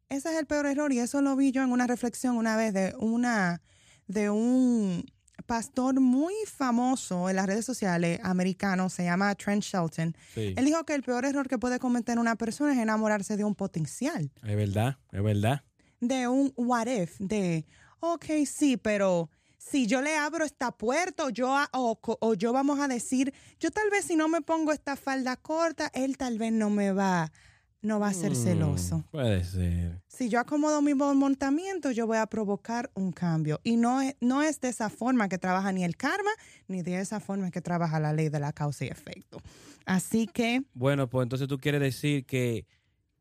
Ese 0.09 0.31
es 0.33 0.39
el 0.39 0.47
peor 0.47 0.67
error 0.67 0.93
y 0.93 1.01
eso 1.01 1.21
lo 1.21 1.37
vi 1.37 1.53
yo 1.53 1.63
en 1.63 1.71
una 1.71 1.87
reflexión 1.87 2.37
una 2.37 2.57
vez 2.57 2.73
de 2.73 2.95
una 2.99 3.61
de 4.07 4.31
un 4.31 5.05
pastor 5.47 6.01
muy 6.01 6.35
famoso 6.47 7.29
en 7.31 7.37
las 7.37 7.47
redes 7.47 7.65
sociales 7.65 8.21
americano, 8.23 8.89
se 8.89 9.05
llama 9.05 9.35
Trent 9.35 9.63
Shelton. 9.63 10.15
Él 10.35 10.65
dijo 10.65 10.85
que 10.85 10.95
el 10.95 11.03
peor 11.03 11.25
error 11.25 11.49
que 11.49 11.59
puede 11.59 11.79
cometer 11.79 12.19
una 12.19 12.37
persona 12.37 12.73
es 12.73 12.79
enamorarse 12.79 13.37
de 13.37 13.45
un 13.45 13.55
potencial. 13.55 14.31
Es 14.43 14.57
verdad, 14.57 14.99
es 15.13 15.23
verdad. 15.23 15.63
De 16.01 16.29
un 16.29 16.53
what 16.57 16.87
if, 16.87 17.19
de, 17.19 17.67
ok, 18.01 18.25
sí, 18.47 18.77
pero 18.77 19.31
si 19.57 19.87
yo 19.87 20.01
le 20.01 20.17
abro 20.17 20.45
esta 20.45 20.71
puerta 20.71 21.29
yo, 21.31 21.55
o, 21.73 21.99
o, 22.03 22.35
yo 22.35 22.53
vamos 22.53 22.81
a 22.81 22.89
decir, 22.89 23.33
yo 23.59 23.71
tal 23.71 23.91
vez 23.91 24.05
si 24.05 24.17
no 24.17 24.29
me 24.29 24.41
pongo 24.41 24.73
esta 24.73 24.97
falda 24.97 25.37
corta, 25.37 25.91
él 25.93 26.17
tal 26.17 26.39
vez 26.39 26.53
no 26.53 26.71
me 26.71 26.93
va 26.93 27.33
no 27.81 28.01
va 28.01 28.09
a 28.09 28.13
ser 28.13 28.33
mm, 28.33 28.35
celoso. 28.35 29.05
Puede 29.11 29.45
ser. 29.45 30.01
Si 30.09 30.29
yo 30.29 30.41
acomodo 30.41 30.83
mi 30.83 30.95
montamiento, 30.95 31.91
yo 31.91 32.07
voy 32.07 32.19
a 32.19 32.27
provocar 32.27 32.91
un 32.95 33.13
cambio. 33.13 33.61
Y 33.63 33.77
no 33.77 34.01
es, 34.01 34.17
no 34.21 34.43
es 34.43 34.61
de 34.61 34.69
esa 34.69 34.91
forma 34.91 35.29
que 35.29 35.39
trabaja 35.39 35.73
ni 35.73 35.85
el 35.85 35.97
karma, 35.97 36.31
ni 36.67 36.83
de 36.83 37.01
esa 37.01 37.21
forma 37.21 37.51
que 37.51 37.61
trabaja 37.61 38.01
la 38.01 38.13
ley 38.13 38.29
de 38.29 38.41
la 38.41 38.53
causa 38.53 38.85
y 38.85 38.89
efecto. 38.89 39.41
Así 39.87 40.27
que... 40.27 40.63
Bueno, 40.75 41.09
pues 41.09 41.25
entonces 41.25 41.49
tú 41.49 41.59
quieres 41.59 41.81
decir 41.81 42.27
que, 42.27 42.67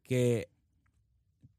que, 0.04 0.50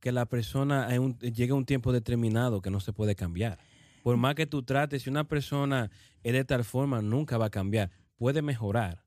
que 0.00 0.12
la 0.12 0.26
persona 0.26 0.88
llega 1.20 1.54
a 1.54 1.56
un 1.56 1.66
tiempo 1.66 1.92
determinado 1.92 2.60
que 2.60 2.70
no 2.70 2.80
se 2.80 2.92
puede 2.92 3.14
cambiar. 3.14 3.58
Por 4.02 4.16
más 4.16 4.34
que 4.34 4.46
tú 4.46 4.62
trates, 4.62 5.02
si 5.02 5.10
una 5.10 5.24
persona 5.24 5.90
es 6.22 6.32
de 6.32 6.44
tal 6.44 6.64
forma, 6.64 7.00
nunca 7.00 7.38
va 7.38 7.46
a 7.46 7.50
cambiar. 7.50 7.90
Puede 8.16 8.42
mejorar. 8.42 9.04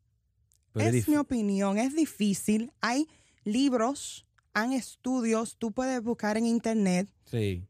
es 0.76 1.10
mi 1.10 1.18
opinión, 1.18 1.78
es 1.78 1.96
difícil. 1.96 2.72
Hay 2.82 3.08
libros, 3.44 4.26
han 4.54 4.74
estudios, 4.74 5.56
tú 5.58 5.72
puedes 5.72 6.02
buscar 6.02 6.38
en 6.38 6.46
internet. 6.46 7.10
Sí. 7.26 7.66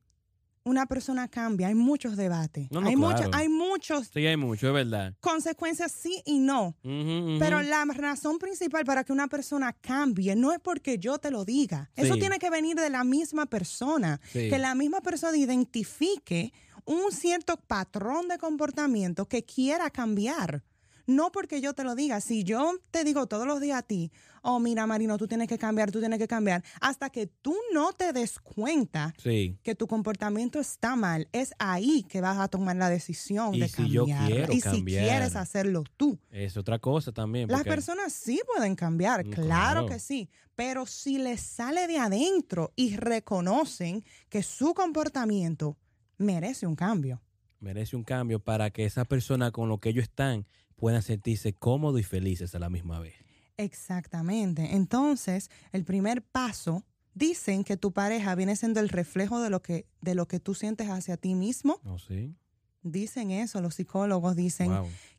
Una 0.63 0.86
persona 0.86 1.28
cambia, 1.28 1.70
hay 1.70 1.75
muchos 1.75 2.16
debates. 2.16 2.68
hay, 2.84 2.96
muchos, 2.96 3.28
hay 3.34 3.50
muchos. 3.50 4.12
Sí, 4.13 4.28
hay 4.28 4.38
mucho, 4.38 4.68
es 4.68 4.74
verdad. 4.74 5.16
Consecuencias 5.20 5.92
sí 5.92 6.22
y 6.24 6.38
no. 6.38 6.75
Pero 6.84 7.63
la 7.63 7.84
razón 7.86 8.38
principal 8.38 8.86
para 8.86 9.04
que 9.04 9.12
una 9.12 9.28
persona 9.28 9.74
cambie 9.74 10.36
no 10.36 10.51
es 10.51 10.60
porque 10.60 11.00
yo 11.00 11.18
te 11.18 11.32
lo 11.32 11.46
diga. 11.46 11.90
Eso 11.96 12.16
tiene 12.18 12.38
que 12.38 12.51
venir 12.51 12.75
de 12.75 12.92
la 12.92 13.04
misma 13.04 13.48
persona. 13.48 14.22
Que 14.32 14.60
la 14.60 14.75
misma 14.75 15.01
persona 15.01 15.36
identifique 15.36 16.54
un 16.86 17.12
cierto 17.12 17.58
patrón 17.58 18.28
de 18.28 18.38
comportamiento 18.38 19.28
que 19.28 19.44
quiera 19.44 19.90
cambiar. 19.90 20.63
No 21.12 21.32
porque 21.32 21.60
yo 21.62 21.74
te 21.74 21.84
lo 21.84 21.96
diga. 21.96 22.22
Si 22.22 22.44
yo 22.44 22.74
te 22.89 23.03
digo 23.03 23.27
todos 23.27 23.46
los 23.46 23.60
días 23.60 23.80
a 23.80 23.84
ti, 23.84 24.12
oh, 24.41 24.60
mira, 24.60 24.88
Marino, 24.88 25.18
tú 25.18 25.27
tienes 25.27 25.48
que 25.48 25.58
cambiar, 25.58 25.91
tú 25.91 26.00
tienes 26.00 26.20
que 26.20 26.27
cambiar, 26.27 26.63
hasta 26.80 27.10
que 27.10 27.27
tú 27.27 27.56
no 27.74 27.94
te 27.94 28.13
des 28.13 28.39
cuenta 28.39 29.13
que 29.22 29.75
tu 29.75 29.88
comportamiento 29.88 30.60
está 30.60 30.96
mal, 30.96 31.27
es 31.32 31.53
ahí 31.60 32.03
que 32.03 32.22
vas 32.22 32.38
a 32.38 32.48
tomar 32.48 32.75
la 32.75 32.89
decisión 32.89 33.51
de 33.51 33.68
si 33.68 33.94
cambiar. 33.94 34.51
y 34.53 34.62
si 34.62 34.84
quieres 34.84 35.36
hacerlo 35.36 35.84
tú. 35.98 36.18
Es 36.30 36.58
otra 36.58 36.80
cosa 36.80 37.12
también. 37.12 37.50
Las 37.50 37.63
personas 37.63 38.13
sí 38.13 38.39
pueden 38.53 38.75
cambiar, 38.75 39.25
mm, 39.25 39.32
claro, 39.32 39.86
que 39.86 40.00
sí, 40.00 40.30
pero 40.56 40.86
si 40.86 41.18
les 41.18 41.41
sale 41.41 41.88
de 41.88 41.98
adentro 41.98 42.72
y 42.75 42.96
reconocen 42.96 44.03
que 44.30 44.44
su 44.44 44.74
comportamiento 44.74 45.77
merece 46.18 46.65
un 46.68 46.75
cambio. 46.75 47.22
Merece 47.60 47.96
un 47.96 48.03
cambio 48.03 48.39
para 48.39 48.72
que 48.72 48.86
esa 48.86 49.06
persona 49.06 49.51
con 49.51 49.70
lo 49.70 49.77
que 49.80 49.89
ellos 49.89 50.03
están 50.03 50.48
puedan 50.81 51.03
sentirse 51.03 51.53
cómodos 51.53 52.00
y 52.00 52.03
felices 52.03 52.55
a 52.55 52.59
la 52.59 52.71
misma 52.71 53.00
vez. 53.00 53.13
Exactamente. 53.57 54.75
Entonces, 54.75 55.51
el 55.71 55.85
primer 55.85 56.23
paso, 56.23 56.83
dicen 57.13 57.63
que 57.63 57.77
tu 57.77 57.91
pareja 57.91 58.33
viene 58.33 58.55
siendo 58.55 58.79
el 58.79 58.89
reflejo 58.89 59.39
de 59.41 59.51
lo 59.51 59.61
que, 59.61 59.85
de 60.01 60.15
lo 60.15 60.27
que 60.27 60.39
tú 60.39 60.55
sientes 60.55 60.89
hacia 60.89 61.17
ti 61.17 61.35
mismo. 61.35 61.79
Oh, 61.85 62.00
sí. 62.00 62.35
Dicen 62.81 63.29
eso, 63.29 63.61
los 63.61 63.75
psicólogos 63.75 64.35
dicen 64.35 64.71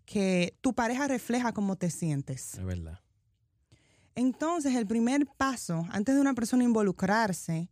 que 0.04 0.58
tu 0.62 0.74
pareja 0.74 1.06
refleja 1.06 1.52
cómo 1.52 1.76
te 1.76 1.90
sientes. 1.90 2.54
Es 2.54 2.64
verdad. 2.64 2.98
Entonces, 4.16 4.74
el 4.74 4.88
primer 4.88 5.26
paso, 5.26 5.86
antes 5.90 6.16
de 6.16 6.20
una 6.20 6.34
persona 6.34 6.64
involucrarse 6.64 7.70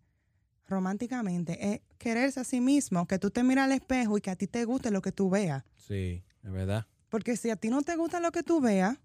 románticamente, 0.68 1.74
es 1.74 1.80
quererse 1.98 2.38
a 2.38 2.44
sí 2.44 2.60
mismo, 2.60 3.08
que 3.08 3.18
tú 3.18 3.32
te 3.32 3.42
miras 3.42 3.64
al 3.64 3.72
espejo 3.72 4.16
y 4.16 4.20
que 4.20 4.30
a 4.30 4.36
ti 4.36 4.46
te 4.46 4.64
guste 4.64 4.92
lo 4.92 5.02
que 5.02 5.10
tú 5.10 5.28
veas. 5.28 5.64
Sí, 5.74 6.22
es 6.44 6.52
verdad. 6.52 6.86
Porque 7.10 7.36
si 7.36 7.50
a 7.50 7.56
ti 7.56 7.68
no 7.68 7.82
te 7.82 7.96
gusta 7.96 8.20
lo 8.20 8.32
que 8.32 8.42
tú 8.42 8.60
veas, 8.60 8.96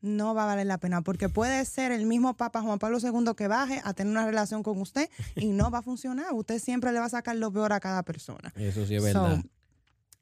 no 0.00 0.34
va 0.34 0.42
a 0.42 0.46
valer 0.46 0.66
la 0.66 0.78
pena, 0.78 1.02
porque 1.02 1.28
puede 1.28 1.64
ser 1.64 1.92
el 1.92 2.06
mismo 2.06 2.36
Papa 2.36 2.60
Juan 2.60 2.78
Pablo 2.80 2.98
II 2.98 3.34
que 3.36 3.46
baje 3.46 3.80
a 3.84 3.94
tener 3.94 4.10
una 4.10 4.26
relación 4.26 4.64
con 4.64 4.80
usted 4.80 5.08
y 5.36 5.52
no 5.52 5.70
va 5.70 5.78
a 5.78 5.82
funcionar. 5.82 6.32
Usted 6.32 6.58
siempre 6.58 6.90
le 6.90 6.98
va 6.98 7.04
a 7.04 7.10
sacar 7.10 7.36
lo 7.36 7.52
peor 7.52 7.72
a 7.72 7.78
cada 7.78 8.02
persona. 8.02 8.52
Eso 8.56 8.84
sí 8.84 8.96
es 8.96 9.02
verdad. 9.02 9.44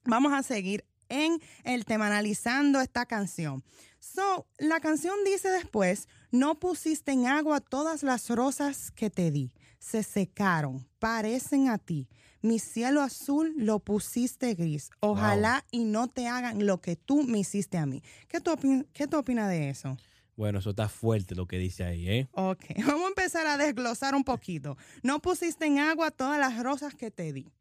vamos 0.04 0.32
a 0.34 0.42
seguir 0.42 0.84
en 1.08 1.40
el 1.64 1.86
tema 1.86 2.08
analizando 2.08 2.80
esta 2.80 3.06
canción. 3.06 3.64
So, 3.98 4.46
la 4.58 4.80
canción 4.80 5.14
dice 5.24 5.48
después, 5.48 6.08
no 6.30 6.58
pusiste 6.58 7.12
en 7.12 7.26
agua 7.26 7.60
todas 7.60 8.02
las 8.02 8.28
rosas 8.28 8.90
que 8.90 9.10
te 9.10 9.30
di, 9.30 9.52
se 9.78 10.02
secaron, 10.02 10.86
parecen 10.98 11.68
a 11.68 11.78
ti 11.78 12.06
mi 12.42 12.58
cielo 12.58 13.02
azul 13.02 13.54
lo 13.56 13.78
pusiste 13.80 14.54
gris. 14.54 14.90
Ojalá 15.00 15.64
y 15.70 15.84
no 15.84 16.08
te 16.08 16.26
hagan 16.26 16.66
lo 16.66 16.80
que 16.80 16.96
tú 16.96 17.22
me 17.22 17.38
hiciste 17.38 17.78
a 17.78 17.86
mí. 17.86 18.02
¿Qué 18.28 18.40
tú, 18.40 18.56
¿Qué 18.92 19.06
tú 19.06 19.18
opinas 19.18 19.48
de 19.48 19.70
eso? 19.70 19.96
Bueno, 20.36 20.60
eso 20.60 20.70
está 20.70 20.88
fuerte 20.88 21.34
lo 21.34 21.46
que 21.46 21.58
dice 21.58 21.84
ahí, 21.84 22.08
¿eh? 22.08 22.28
Ok, 22.32 22.64
vamos 22.86 23.04
a 23.04 23.08
empezar 23.08 23.46
a 23.46 23.58
desglosar 23.58 24.14
un 24.14 24.24
poquito. 24.24 24.76
No 25.02 25.20
pusiste 25.20 25.66
en 25.66 25.78
agua 25.78 26.10
todas 26.10 26.38
las 26.38 26.62
rosas 26.62 26.94
que 26.94 27.10
te 27.10 27.32
di. 27.32 27.52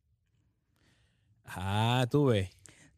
Ah, 1.44 2.08
tú 2.10 2.28
ves. 2.28 2.50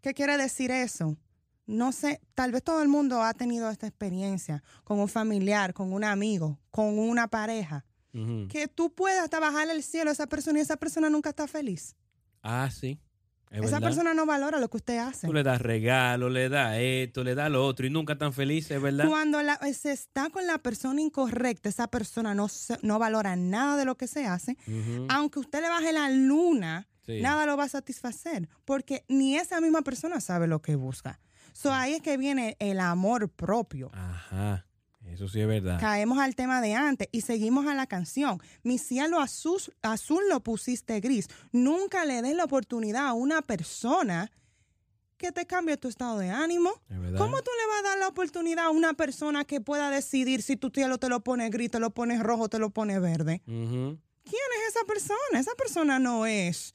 ¿Qué 0.01 0.13
quiere 0.13 0.37
decir 0.37 0.71
eso? 0.71 1.17
No 1.65 1.91
sé, 1.91 2.19
tal 2.35 2.51
vez 2.51 2.63
todo 2.63 2.81
el 2.81 2.89
mundo 2.89 3.23
ha 3.23 3.33
tenido 3.33 3.69
esta 3.69 3.87
experiencia 3.87 4.63
con 4.83 4.99
un 4.99 5.07
familiar, 5.07 5.73
con 5.73 5.93
un 5.93 6.03
amigo, 6.03 6.59
con 6.69 6.99
una 6.99 7.27
pareja 7.27 7.85
que 8.49 8.67
tú 8.67 8.93
puedas 8.93 9.29
trabajar 9.29 9.69
el 9.69 9.83
cielo 9.83 10.09
a 10.09 10.13
esa 10.13 10.27
persona 10.27 10.59
y 10.59 10.61
esa 10.61 10.77
persona 10.77 11.09
nunca 11.09 11.29
está 11.29 11.47
feliz. 11.47 11.95
Ah, 12.43 12.69
sí. 12.71 12.99
esa 13.51 13.79
persona 13.79 14.13
no 14.13 14.25
valora 14.25 14.59
lo 14.59 14.69
que 14.69 14.77
usted 14.77 14.97
hace. 14.97 15.27
Tú 15.27 15.33
le 15.33 15.43
das 15.43 15.61
regalo, 15.61 16.29
le 16.29 16.49
das 16.49 16.77
esto, 16.79 17.23
le 17.23 17.35
das 17.35 17.49
lo 17.51 17.65
otro 17.65 17.85
y 17.85 17.89
nunca 17.89 18.17
tan 18.17 18.33
feliz, 18.33 18.69
es 18.71 18.81
verdad. 18.81 19.07
Cuando 19.07 19.39
se 19.73 19.91
está 19.91 20.29
con 20.29 20.45
la 20.45 20.57
persona 20.57 20.99
incorrecta, 21.01 21.69
esa 21.69 21.87
persona 21.87 22.33
no, 22.33 22.47
no 22.81 22.99
valora 22.99 23.35
nada 23.35 23.77
de 23.77 23.85
lo 23.85 23.95
que 23.95 24.07
se 24.07 24.25
hace. 24.25 24.57
Aunque 25.09 25.39
usted 25.39 25.61
le 25.61 25.69
baje 25.69 25.93
la 25.93 26.09
luna, 26.09 26.87
nada 27.07 27.45
lo 27.45 27.57
va 27.57 27.65
a 27.65 27.69
satisfacer. 27.69 28.49
Porque 28.65 29.05
ni 29.07 29.37
esa 29.37 29.61
misma 29.61 29.81
persona 29.81 30.19
sabe 30.19 30.47
lo 30.47 30.61
que 30.61 30.75
busca. 30.75 31.19
So, 31.53 31.73
ahí 31.73 31.93
es 31.93 32.01
que 32.01 32.17
viene 32.17 32.55
el 32.59 32.79
amor 32.79 33.29
propio. 33.29 33.91
Ajá. 33.93 34.65
Eso 35.11 35.27
sí 35.27 35.41
es 35.41 35.47
verdad. 35.47 35.79
Caemos 35.79 36.19
al 36.19 36.35
tema 36.35 36.61
de 36.61 36.73
antes 36.73 37.07
y 37.11 37.21
seguimos 37.21 37.67
a 37.67 37.75
la 37.75 37.87
canción. 37.87 38.41
Mi 38.63 38.77
cielo 38.77 39.19
azul, 39.19 39.61
azul 39.81 40.23
lo 40.29 40.39
pusiste 40.41 40.99
gris. 40.99 41.27
Nunca 41.51 42.05
le 42.05 42.21
des 42.21 42.35
la 42.35 42.45
oportunidad 42.45 43.07
a 43.07 43.13
una 43.13 43.41
persona 43.41 44.31
que 45.17 45.31
te 45.31 45.45
cambie 45.45 45.77
tu 45.77 45.87
estado 45.87 46.17
de 46.17 46.29
ánimo. 46.29 46.71
¿Cómo 46.89 47.41
tú 47.43 47.51
le 47.59 47.67
vas 47.67 47.79
a 47.79 47.89
dar 47.89 47.99
la 47.99 48.07
oportunidad 48.07 48.65
a 48.65 48.69
una 48.71 48.93
persona 48.93 49.45
que 49.45 49.61
pueda 49.61 49.91
decidir 49.91 50.41
si 50.41 50.57
tu 50.57 50.69
cielo 50.69 50.97
te 50.97 51.09
lo 51.09 51.23
pone 51.23 51.49
gris, 51.49 51.69
te 51.69 51.79
lo 51.79 51.91
pones 51.91 52.21
rojo, 52.21 52.49
te 52.49 52.57
lo 52.57 52.71
pone 52.71 52.99
verde? 52.99 53.41
¿Quién 53.45 53.97
es 54.25 54.75
esa 54.75 54.85
persona? 54.85 55.39
Esa 55.39 55.53
persona 55.55 55.99
no 55.99 56.25
es 56.25 56.73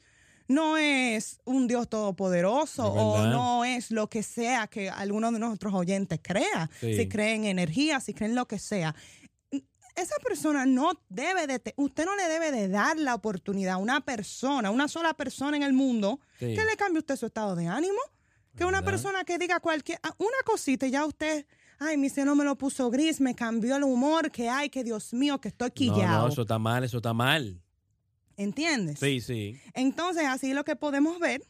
no 0.48 0.76
es 0.76 1.40
un 1.44 1.66
Dios 1.66 1.88
todopoderoso 1.88 2.86
o 2.86 3.26
no 3.26 3.64
es 3.64 3.90
lo 3.90 4.08
que 4.08 4.22
sea 4.22 4.66
que 4.66 4.90
alguno 4.90 5.32
de 5.32 5.38
nuestros 5.38 5.74
oyentes 5.74 6.20
crea. 6.22 6.70
Si 6.80 7.08
creen 7.08 7.44
en 7.44 7.58
energía, 7.58 8.00
si 8.00 8.14
creen 8.14 8.34
lo 8.34 8.46
que 8.46 8.58
sea. 8.58 8.94
Esa 9.50 10.16
persona 10.22 10.66
no 10.66 10.92
debe 11.08 11.46
de, 11.46 11.74
usted 11.76 12.04
no 12.04 12.14
le 12.16 12.28
debe 12.28 12.52
de 12.52 12.68
dar 12.68 12.98
la 12.98 13.14
oportunidad 13.14 13.74
a 13.74 13.78
una 13.78 14.02
persona, 14.02 14.70
una 14.70 14.88
sola 14.88 15.14
persona 15.14 15.56
en 15.56 15.62
el 15.62 15.72
mundo, 15.72 16.20
que 16.38 16.54
le 16.54 16.76
cambie 16.76 16.98
usted 16.98 17.16
su 17.16 17.26
estado 17.26 17.56
de 17.56 17.66
ánimo. 17.66 17.98
Que 18.56 18.64
una 18.64 18.82
persona 18.82 19.22
que 19.24 19.36
diga 19.36 19.60
cualquier, 19.60 19.98
ah, 20.02 20.14
una 20.16 20.38
cosita 20.46 20.86
y 20.86 20.90
ya 20.90 21.04
usted, 21.04 21.46
ay, 21.78 21.98
mi 21.98 22.08
seno 22.08 22.34
me 22.34 22.42
lo 22.42 22.56
puso 22.56 22.90
gris, 22.90 23.20
me 23.20 23.34
cambió 23.34 23.76
el 23.76 23.84
humor, 23.84 24.30
que 24.30 24.48
hay, 24.48 24.70
que 24.70 24.82
Dios 24.82 25.12
mío, 25.12 25.38
que 25.42 25.48
estoy 25.48 25.72
quillado. 25.72 26.20
No, 26.20 26.22
no, 26.22 26.28
eso 26.28 26.42
está 26.42 26.58
mal, 26.58 26.82
eso 26.82 26.96
está 26.96 27.12
mal. 27.12 27.60
¿Entiendes? 28.36 28.98
Sí, 28.98 29.20
sí. 29.20 29.58
Entonces, 29.74 30.24
así 30.26 30.50
es 30.50 30.54
lo 30.54 30.64
que 30.64 30.76
podemos 30.76 31.18
ver. 31.18 31.42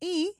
Y 0.00 0.32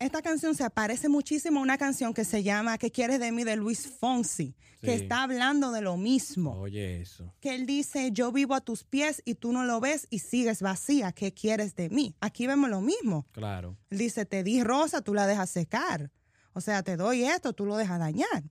esta 0.00 0.22
canción 0.22 0.54
se 0.54 0.68
parece 0.70 1.08
muchísimo 1.08 1.60
a 1.60 1.62
una 1.62 1.78
canción 1.78 2.14
que 2.14 2.24
se 2.24 2.42
llama 2.42 2.78
¿Qué 2.78 2.90
quieres 2.90 3.20
de 3.20 3.30
mí? 3.32 3.44
de 3.44 3.56
Luis 3.56 3.86
Fonsi, 3.86 4.56
que 4.80 4.94
está 4.94 5.22
hablando 5.22 5.72
de 5.72 5.82
lo 5.82 5.96
mismo. 5.96 6.58
Oye, 6.58 7.02
eso. 7.02 7.34
Que 7.40 7.54
él 7.54 7.66
dice, 7.66 8.10
yo 8.10 8.32
vivo 8.32 8.54
a 8.54 8.62
tus 8.62 8.82
pies 8.82 9.20
y 9.26 9.34
tú 9.34 9.52
no 9.52 9.64
lo 9.64 9.78
ves 9.78 10.06
y 10.08 10.20
sigues 10.20 10.62
vacía. 10.62 11.12
¿Qué 11.12 11.32
quieres 11.34 11.76
de 11.76 11.90
mí? 11.90 12.16
Aquí 12.20 12.46
vemos 12.46 12.70
lo 12.70 12.80
mismo. 12.80 13.26
Claro. 13.32 13.76
Él 13.90 13.98
dice, 13.98 14.24
te 14.24 14.42
di 14.42 14.62
rosa, 14.62 15.02
tú 15.02 15.12
la 15.12 15.26
dejas 15.26 15.50
secar. 15.50 16.10
O 16.52 16.60
sea, 16.60 16.82
te 16.82 16.96
doy 16.96 17.24
esto, 17.24 17.52
tú 17.52 17.64
lo 17.64 17.76
dejas 17.76 17.98
dañar. 17.98 18.42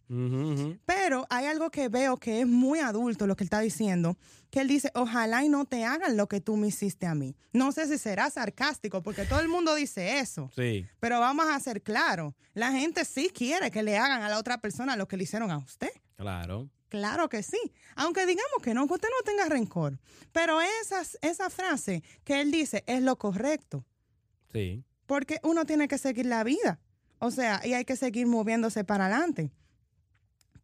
Pero 0.86 1.28
hay 1.30 1.46
algo 1.46 1.70
que 1.70 1.90
veo 1.90 2.18
que 2.18 2.42
es 2.42 2.48
muy 2.48 2.80
adulto 2.80 3.28
lo 3.28 3.36
que 3.36 3.44
él 3.44 3.48
está 3.48 3.60
diciendo, 3.60 4.18
que 4.50 4.62
él 4.62 4.68
dice, 4.68 4.90
ojalá 4.96 5.44
y 5.44 5.50
no 5.50 5.66
te 5.66 5.84
hagan 5.84 6.16
lo 6.16 6.28
que 6.28 6.40
tú 6.40 6.56
me 6.56 6.68
hiciste 6.68 7.06
a 7.06 7.16
mí. 7.16 7.36
No 7.52 7.72
sé 7.72 7.88
si 7.88 7.98
será 7.98 8.30
sarcástico, 8.30 9.04
porque 9.04 9.26
todo 9.26 9.42
el 9.42 9.50
mundo 9.50 9.76
dice 9.76 10.20
eso. 10.20 10.50
Sí. 10.56 10.86
Pero 11.00 11.20
vamos 11.20 11.48
a 11.50 11.60
ser 11.60 11.82
claros, 11.82 12.34
la 12.54 12.72
gente 12.72 13.04
sí 13.04 13.30
quiere 13.34 13.70
que 13.70 13.84
le 13.84 13.98
hagan 13.98 14.22
a 14.22 14.30
la 14.30 14.40
otra 14.40 14.60
persona 14.60 14.96
lo 14.96 15.08
que 15.08 15.18
le 15.18 15.24
hicieron 15.24 15.52
a 15.52 15.58
usted. 15.58 15.92
Claro. 16.16 16.70
Claro 16.90 17.30
que 17.30 17.44
sí. 17.44 17.60
Aunque 17.96 18.26
digamos 18.26 18.62
que 18.64 18.74
no, 18.74 18.88
que 18.88 18.94
usted 18.94 19.10
no 19.10 19.24
tenga 19.24 19.46
rencor. 19.46 20.00
Pero 20.32 20.60
esa, 20.62 21.04
esa 21.22 21.50
frase 21.50 22.04
que 22.24 22.42
él 22.42 22.52
dice 22.52 22.84
es 22.88 23.02
lo 23.02 23.18
correcto. 23.18 23.86
Sí. 24.52 24.84
Porque 25.06 25.40
uno 25.44 25.66
tiene 25.66 25.88
que 25.88 25.98
seguir 25.98 26.26
la 26.26 26.44
vida. 26.44 26.80
O 27.20 27.32
sea, 27.32 27.62
y 27.66 27.74
hay 27.74 27.86
que 27.86 27.96
seguir 27.96 28.28
moviéndose 28.28 28.84
para 28.84 29.06
adelante. 29.06 29.52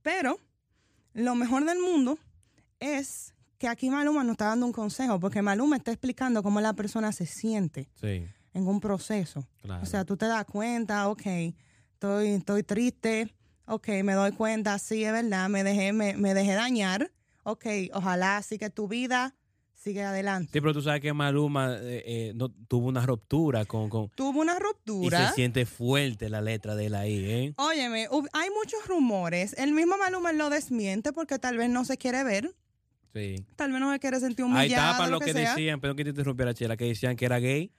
Pero 0.02 0.40
lo 1.14 1.36
mejor 1.36 1.66
del 1.66 1.80
mundo 1.80 2.18
es 2.80 3.34
que 3.58 3.68
aquí 3.68 3.90
Maluma 3.90 4.24
nos 4.24 4.34
está 4.34 4.48
dando 4.48 4.66
un 4.66 4.72
consejo, 4.72 5.20
porque 5.20 5.42
Maluma 5.42 5.78
está 5.78 5.92
explicando 5.92 6.44
cómo 6.44 6.62
la 6.62 6.74
persona 6.74 7.12
se 7.12 7.26
siente 7.26 7.90
en 8.54 8.68
un 8.68 8.80
proceso. 8.80 9.48
O 9.82 9.86
sea, 9.86 10.06
tú 10.06 10.18
te 10.18 10.28
das 10.28 10.46
cuenta, 10.46 11.10
ok, 11.10 11.26
estoy, 11.94 12.28
estoy 12.30 12.64
triste, 12.64 13.34
ok, 13.66 13.88
me 14.04 14.14
doy 14.14 14.32
cuenta, 14.32 14.78
sí, 14.80 15.04
es 15.04 15.12
verdad, 15.12 15.50
me 15.50 15.64
dejé, 15.64 15.94
me, 15.94 16.16
me 16.16 16.34
dejé 16.34 16.54
dañar, 16.54 17.12
ok, 17.44 17.66
ojalá 17.94 18.42
sí 18.42 18.58
que 18.58 18.70
tu 18.70 18.88
vida 18.88 19.36
sigue 19.86 20.02
adelante. 20.02 20.50
Sí, 20.52 20.62
pero 20.62 20.74
tú 20.74 20.82
sabes 20.82 21.00
que 21.00 21.14
Maluma 21.14 21.76
eh, 21.76 22.04
eh, 22.06 22.32
no, 22.34 22.50
tuvo 22.50 22.88
una 22.88 23.06
ruptura 23.06 23.66
con, 23.66 23.88
con, 23.88 24.10
Tuvo 24.10 24.42
una 24.42 24.58
ruptura. 24.58 25.24
Y 25.24 25.28
se 25.28 25.34
siente 25.36 25.68
fuerte 25.68 26.28
la 26.28 26.42
letra 26.42 26.74
de 26.74 26.88
él 26.88 26.96
ahí, 26.96 27.24
¿eh? 27.24 27.54
Óyeme, 27.58 28.08
hay 28.34 28.50
muchos 28.50 28.88
rumores. 28.88 29.54
El 29.60 29.74
mismo 29.74 29.96
Maluma 30.00 30.34
lo 30.34 30.50
desmiente 30.50 31.14
porque 31.14 31.38
tal 31.38 31.58
vez 31.58 31.70
no 31.70 31.86
se 31.86 31.98
quiere 31.98 32.24
ver. 32.24 32.52
Sí. 33.14 33.46
Tal 33.56 33.72
vez 33.72 33.80
no 33.80 33.94
se 33.94 34.00
quiere 34.00 34.20
sentir 34.20 34.44
humillado. 34.44 34.64
Ahí 34.64 34.72
tapan 34.72 35.12
lo 35.12 35.20
que, 35.20 35.34
decían, 35.34 35.80
pero 35.80 35.96
que 35.96 36.04
te 36.04 36.10
interrumpiera, 36.10 36.56
Chela, 36.56 36.76
que 36.78 36.86
decían 36.86 37.16
que 37.16 37.26
era 37.26 37.38
gay. 37.38 37.72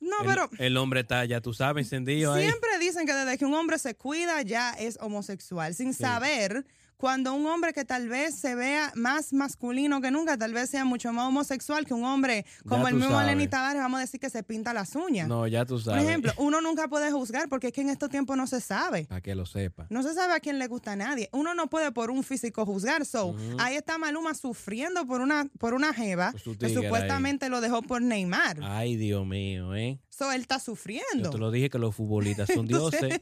No, 0.00 0.16
pero. 0.26 0.50
El 0.58 0.76
hombre 0.76 1.00
está, 1.00 1.24
ya 1.24 1.40
tú 1.40 1.54
sabes, 1.54 1.86
encendido 1.86 2.36
Siempre 2.36 2.78
dicen 2.78 3.06
que 3.06 3.14
desde 3.14 3.38
que 3.38 3.46
un 3.46 3.54
hombre 3.54 3.78
se 3.78 3.94
cuida 3.94 4.42
ya 4.42 4.72
es 4.72 4.98
homosexual, 5.00 5.74
sin 5.74 5.94
saber 5.94 6.66
cuando 6.96 7.34
un 7.34 7.46
hombre 7.46 7.72
que 7.72 7.84
tal 7.84 8.08
vez 8.08 8.34
se 8.34 8.54
vea 8.54 8.92
más 8.94 9.32
masculino 9.32 10.00
que 10.00 10.10
nunca, 10.10 10.38
tal 10.38 10.52
vez 10.52 10.70
sea 10.70 10.84
mucho 10.84 11.12
más 11.12 11.28
homosexual 11.28 11.84
que 11.84 11.94
un 11.94 12.04
hombre 12.04 12.46
como 12.66 12.88
el 12.88 12.94
mismo 12.94 13.20
Lenny 13.22 13.48
Tavares, 13.48 13.82
vamos 13.82 13.98
a 13.98 14.00
decir 14.02 14.20
que 14.20 14.30
se 14.30 14.42
pinta 14.42 14.72
las 14.72 14.94
uñas. 14.94 15.28
No, 15.28 15.46
ya 15.46 15.64
tú 15.64 15.78
sabes. 15.78 16.02
Por 16.02 16.10
ejemplo, 16.10 16.32
uno 16.38 16.60
nunca 16.60 16.88
puede 16.88 17.10
juzgar 17.10 17.48
porque 17.48 17.68
es 17.68 17.72
que 17.72 17.80
en 17.80 17.90
estos 17.90 18.10
tiempos 18.10 18.36
no 18.36 18.46
se 18.46 18.60
sabe. 18.60 19.04
Para 19.04 19.20
que 19.20 19.34
lo 19.34 19.46
sepa. 19.46 19.86
No 19.90 20.02
se 20.02 20.14
sabe 20.14 20.34
a 20.34 20.40
quién 20.40 20.58
le 20.58 20.66
gusta 20.66 20.92
a 20.92 20.96
nadie. 20.96 21.28
Uno 21.32 21.54
no 21.54 21.68
puede 21.68 21.92
por 21.92 22.10
un 22.10 22.22
físico 22.22 22.64
juzgar. 22.64 23.04
So, 23.06 23.36
ahí 23.58 23.76
está 23.76 23.98
Maluma 23.98 24.34
sufriendo 24.34 25.06
por 25.06 25.20
una, 25.20 25.46
por 25.58 25.74
una 25.74 25.92
jeva 25.92 26.32
pues 26.32 26.56
que 26.56 26.68
supuestamente 26.68 27.48
lo 27.48 27.60
dejó 27.60 27.82
por 27.82 28.02
Neymar. 28.02 28.58
Ay, 28.62 28.96
Dios 28.96 29.26
mío, 29.26 29.74
¿eh? 29.74 29.98
So, 30.08 30.30
él 30.30 30.42
está 30.42 30.60
sufriendo. 30.60 31.24
Yo 31.24 31.30
te 31.30 31.38
lo 31.38 31.50
dije 31.50 31.68
que 31.68 31.78
los 31.78 31.94
futbolistas 31.94 32.48
son 32.54 32.66
dioses. 32.68 33.20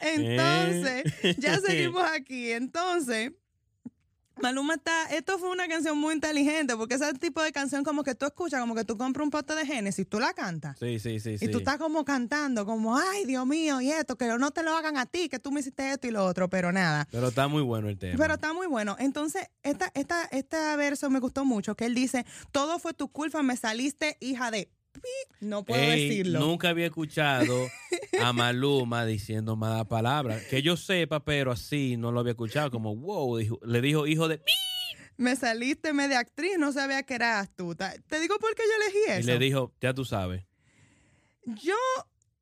Entonces, 0.00 1.04
ya 1.38 1.58
seguimos 1.60 2.04
aquí. 2.04 2.51
Entonces, 2.52 3.32
Maluma 4.40 4.74
está, 4.74 5.06
esto 5.14 5.38
fue 5.38 5.50
una 5.50 5.68
canción 5.68 5.96
muy 5.98 6.14
inteligente, 6.14 6.76
porque 6.76 6.94
ese 6.94 7.12
tipo 7.14 7.42
de 7.42 7.52
canción 7.52 7.84
como 7.84 8.02
que 8.02 8.14
tú 8.14 8.26
escuchas, 8.26 8.60
como 8.60 8.74
que 8.74 8.84
tú 8.84 8.96
compras 8.96 9.24
un 9.24 9.30
pote 9.30 9.54
de 9.54 9.66
Génesis, 9.66 10.08
tú 10.08 10.18
la 10.18 10.32
cantas. 10.32 10.78
Sí, 10.78 10.98
sí, 10.98 11.20
sí. 11.20 11.36
Y 11.40 11.48
tú 11.48 11.58
estás 11.58 11.76
como 11.76 12.04
cantando, 12.04 12.64
como, 12.64 12.96
ay, 12.96 13.24
Dios 13.24 13.46
mío, 13.46 13.80
y 13.80 13.90
esto, 13.90 14.16
que 14.16 14.26
no 14.26 14.50
te 14.50 14.62
lo 14.62 14.74
hagan 14.74 14.96
a 14.96 15.06
ti, 15.06 15.28
que 15.28 15.38
tú 15.38 15.52
me 15.52 15.60
hiciste 15.60 15.90
esto 15.90 16.08
y 16.08 16.10
lo 16.10 16.24
otro, 16.24 16.48
pero 16.48 16.72
nada. 16.72 17.06
Pero 17.10 17.28
está 17.28 17.46
muy 17.46 17.62
bueno 17.62 17.88
el 17.88 17.98
tema. 17.98 18.16
Pero 18.18 18.34
está 18.34 18.52
muy 18.52 18.66
bueno. 18.66 18.96
Entonces, 18.98 19.48
esta, 19.62 19.92
esta, 19.94 20.24
este 20.32 20.56
verso 20.76 21.10
me 21.10 21.20
gustó 21.20 21.44
mucho, 21.44 21.76
que 21.76 21.84
él 21.84 21.94
dice, 21.94 22.24
todo 22.50 22.78
fue 22.78 22.94
tu 22.94 23.08
culpa, 23.08 23.42
me 23.42 23.56
saliste 23.56 24.16
hija 24.20 24.50
de 24.50 24.70
no 25.40 25.64
puedo 25.64 25.80
decirlo. 25.80 26.40
Nunca 26.40 26.68
había 26.68 26.86
escuchado 26.86 27.68
a 28.20 28.32
Maluma 28.32 29.04
diciendo 29.04 29.56
malas 29.56 29.86
palabras. 29.86 30.42
Que 30.44 30.62
yo 30.62 30.76
sepa, 30.76 31.24
pero 31.24 31.50
así 31.52 31.96
no 31.96 32.12
lo 32.12 32.20
había 32.20 32.32
escuchado. 32.32 32.70
Como, 32.70 32.94
wow, 32.96 33.38
le 33.64 33.80
dijo 33.80 34.06
hijo 34.06 34.28
de... 34.28 34.40
Me 35.16 35.36
saliste 35.36 35.92
media 35.92 36.20
actriz, 36.20 36.58
no 36.58 36.72
sabía 36.72 37.02
que 37.02 37.14
eras 37.14 37.50
tú. 37.54 37.74
Te 37.74 38.20
digo 38.20 38.38
por 38.38 38.54
qué 38.54 38.62
yo 38.66 38.84
elegí 38.84 39.10
eso. 39.10 39.20
Y 39.20 39.32
le 39.32 39.38
dijo, 39.38 39.72
ya 39.80 39.92
tú 39.92 40.04
sabes. 40.04 40.44
Yo, 41.44 41.76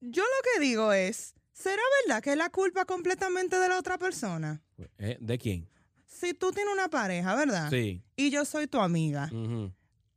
yo 0.01 0.23
lo 0.23 0.53
que 0.55 0.61
digo 0.61 0.93
es, 0.93 1.35
¿será 1.53 1.83
verdad 2.05 2.23
que 2.23 2.33
es 2.33 2.37
la 2.37 2.51
culpa 2.51 2.85
completamente 2.85 3.57
de 3.57 3.69
la 3.69 3.79
otra 3.79 3.99
persona? 3.99 4.63
Eh, 4.99 5.19
¿De 5.21 5.39
quién? 5.39 5.69
Si 6.07 6.35
tú 6.35 6.53
tienes 6.53 6.73
una 6.73 6.89
pareja, 6.89 7.35
¿verdad? 7.35 7.71
Sí. 7.71 8.03
Y 8.17 8.31
yo 8.31 8.45
soy 8.45 8.67
tu 8.67 8.79
amiga 8.79 9.31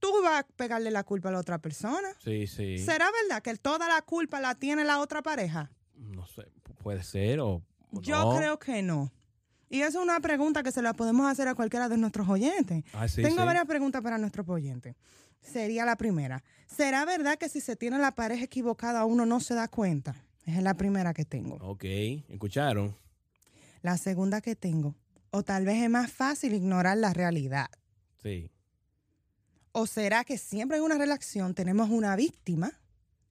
tú 0.03 0.21
vas 0.21 0.41
a 0.41 0.47
pegarle 0.57 0.91
la 0.91 1.03
culpa 1.05 1.29
a 1.29 1.31
la 1.31 1.39
otra 1.39 1.59
persona. 1.59 2.09
Sí, 2.21 2.45
sí. 2.45 2.77
¿Será 2.77 3.07
verdad 3.21 3.41
que 3.41 3.55
toda 3.55 3.87
la 3.87 4.01
culpa 4.01 4.41
la 4.41 4.55
tiene 4.55 4.83
la 4.83 4.99
otra 4.99 5.21
pareja? 5.21 5.71
No 5.95 6.27
sé, 6.27 6.51
puede 6.79 7.03
ser 7.03 7.39
o. 7.39 7.63
Yo 7.91 8.35
creo 8.35 8.59
que 8.59 8.81
no. 8.81 9.13
Y 9.69 9.79
esa 9.79 9.99
es 9.99 10.03
una 10.03 10.19
pregunta 10.19 10.61
que 10.61 10.71
se 10.71 10.81
la 10.81 10.93
podemos 10.93 11.31
hacer 11.31 11.47
a 11.47 11.55
cualquiera 11.55 11.87
de 11.87 11.97
nuestros 11.97 12.27
oyentes. 12.27 12.83
Ah, 12.93 13.05
Tengo 13.15 13.45
varias 13.45 13.65
preguntas 13.65 14.01
para 14.01 14.17
nuestros 14.17 14.47
oyentes. 14.49 14.95
Sería 15.41 15.85
la 15.85 15.95
primera. 15.95 16.43
¿Será 16.67 17.05
verdad 17.05 17.37
que 17.37 17.47
si 17.47 17.61
se 17.61 17.75
tiene 17.75 17.97
la 17.97 18.11
pareja 18.11 18.43
equivocada 18.43 19.05
uno 19.05 19.25
no 19.25 19.39
se 19.39 19.53
da 19.55 19.67
cuenta? 19.67 20.15
Esa 20.45 20.57
es 20.57 20.63
la 20.63 20.73
primera 20.73 21.13
que 21.13 21.23
tengo. 21.23 21.55
Ok, 21.61 21.85
escucharon. 22.27 22.95
La 23.81 23.97
segunda 23.97 24.41
que 24.41 24.55
tengo. 24.55 24.95
O 25.31 25.43
tal 25.43 25.65
vez 25.65 25.81
es 25.81 25.89
más 25.89 26.11
fácil 26.11 26.53
ignorar 26.53 26.97
la 26.97 27.13
realidad. 27.13 27.67
Sí. 28.21 28.52
¿O 29.75 29.87
será 29.87 30.23
que 30.23 30.37
siempre 30.37 30.77
en 30.77 30.83
una 30.83 30.99
relación 30.99 31.55
tenemos 31.55 31.89
una 31.89 32.15
víctima 32.15 32.71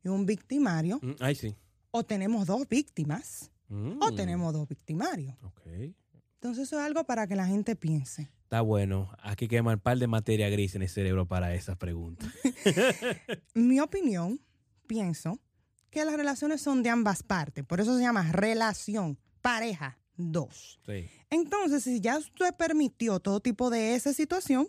y 0.03 0.09
un 0.09 0.27
victimario? 0.27 0.99
Mm, 1.01 1.13
ay, 1.21 1.37
sí. 1.37 1.57
¿O 1.93 2.03
tenemos 2.03 2.47
dos 2.47 2.69
víctimas? 2.69 3.53
¿O 3.71 3.75
mm. 4.11 4.17
tenemos 4.17 4.53
dos 4.53 4.69
victimarios? 4.69 5.37
Ok. 5.43 5.63
Entonces 6.35 6.65
eso 6.65 6.81
es 6.81 6.85
algo 6.85 7.05
para 7.05 7.29
que 7.29 7.37
la 7.37 7.47
gente 7.47 7.77
piense. 7.77 8.29
Está 8.43 8.61
bueno. 8.61 9.09
Aquí 9.23 9.47
quema 9.47 9.75
un 9.75 9.79
par 9.79 9.99
de 9.99 10.09
materia 10.09 10.49
gris 10.49 10.75
en 10.75 10.83
el 10.83 10.89
cerebro 10.89 11.27
para 11.27 11.55
esas 11.55 11.77
preguntas. 11.77 12.29
Mi 13.55 13.79
opinión, 13.79 14.41
pienso 14.89 15.39
que 15.91 16.05
las 16.05 16.17
relaciones 16.17 16.61
son 16.61 16.83
de 16.83 16.91
ambas 16.91 17.23
partes. 17.23 17.65
Por 17.65 17.81
eso 17.81 17.97
se 17.97 18.03
llama 18.03 18.33
relación, 18.33 19.17
pareja, 19.43 19.97
dos. 20.17 20.81
Sí. 20.85 21.09
Entonces, 21.31 21.85
si 21.85 22.01
ya 22.01 22.19
usted 22.19 22.53
permitió 22.57 23.21
todo 23.21 23.39
tipo 23.39 23.71
de 23.71 23.95
esa 23.95 24.13
situación, 24.13 24.69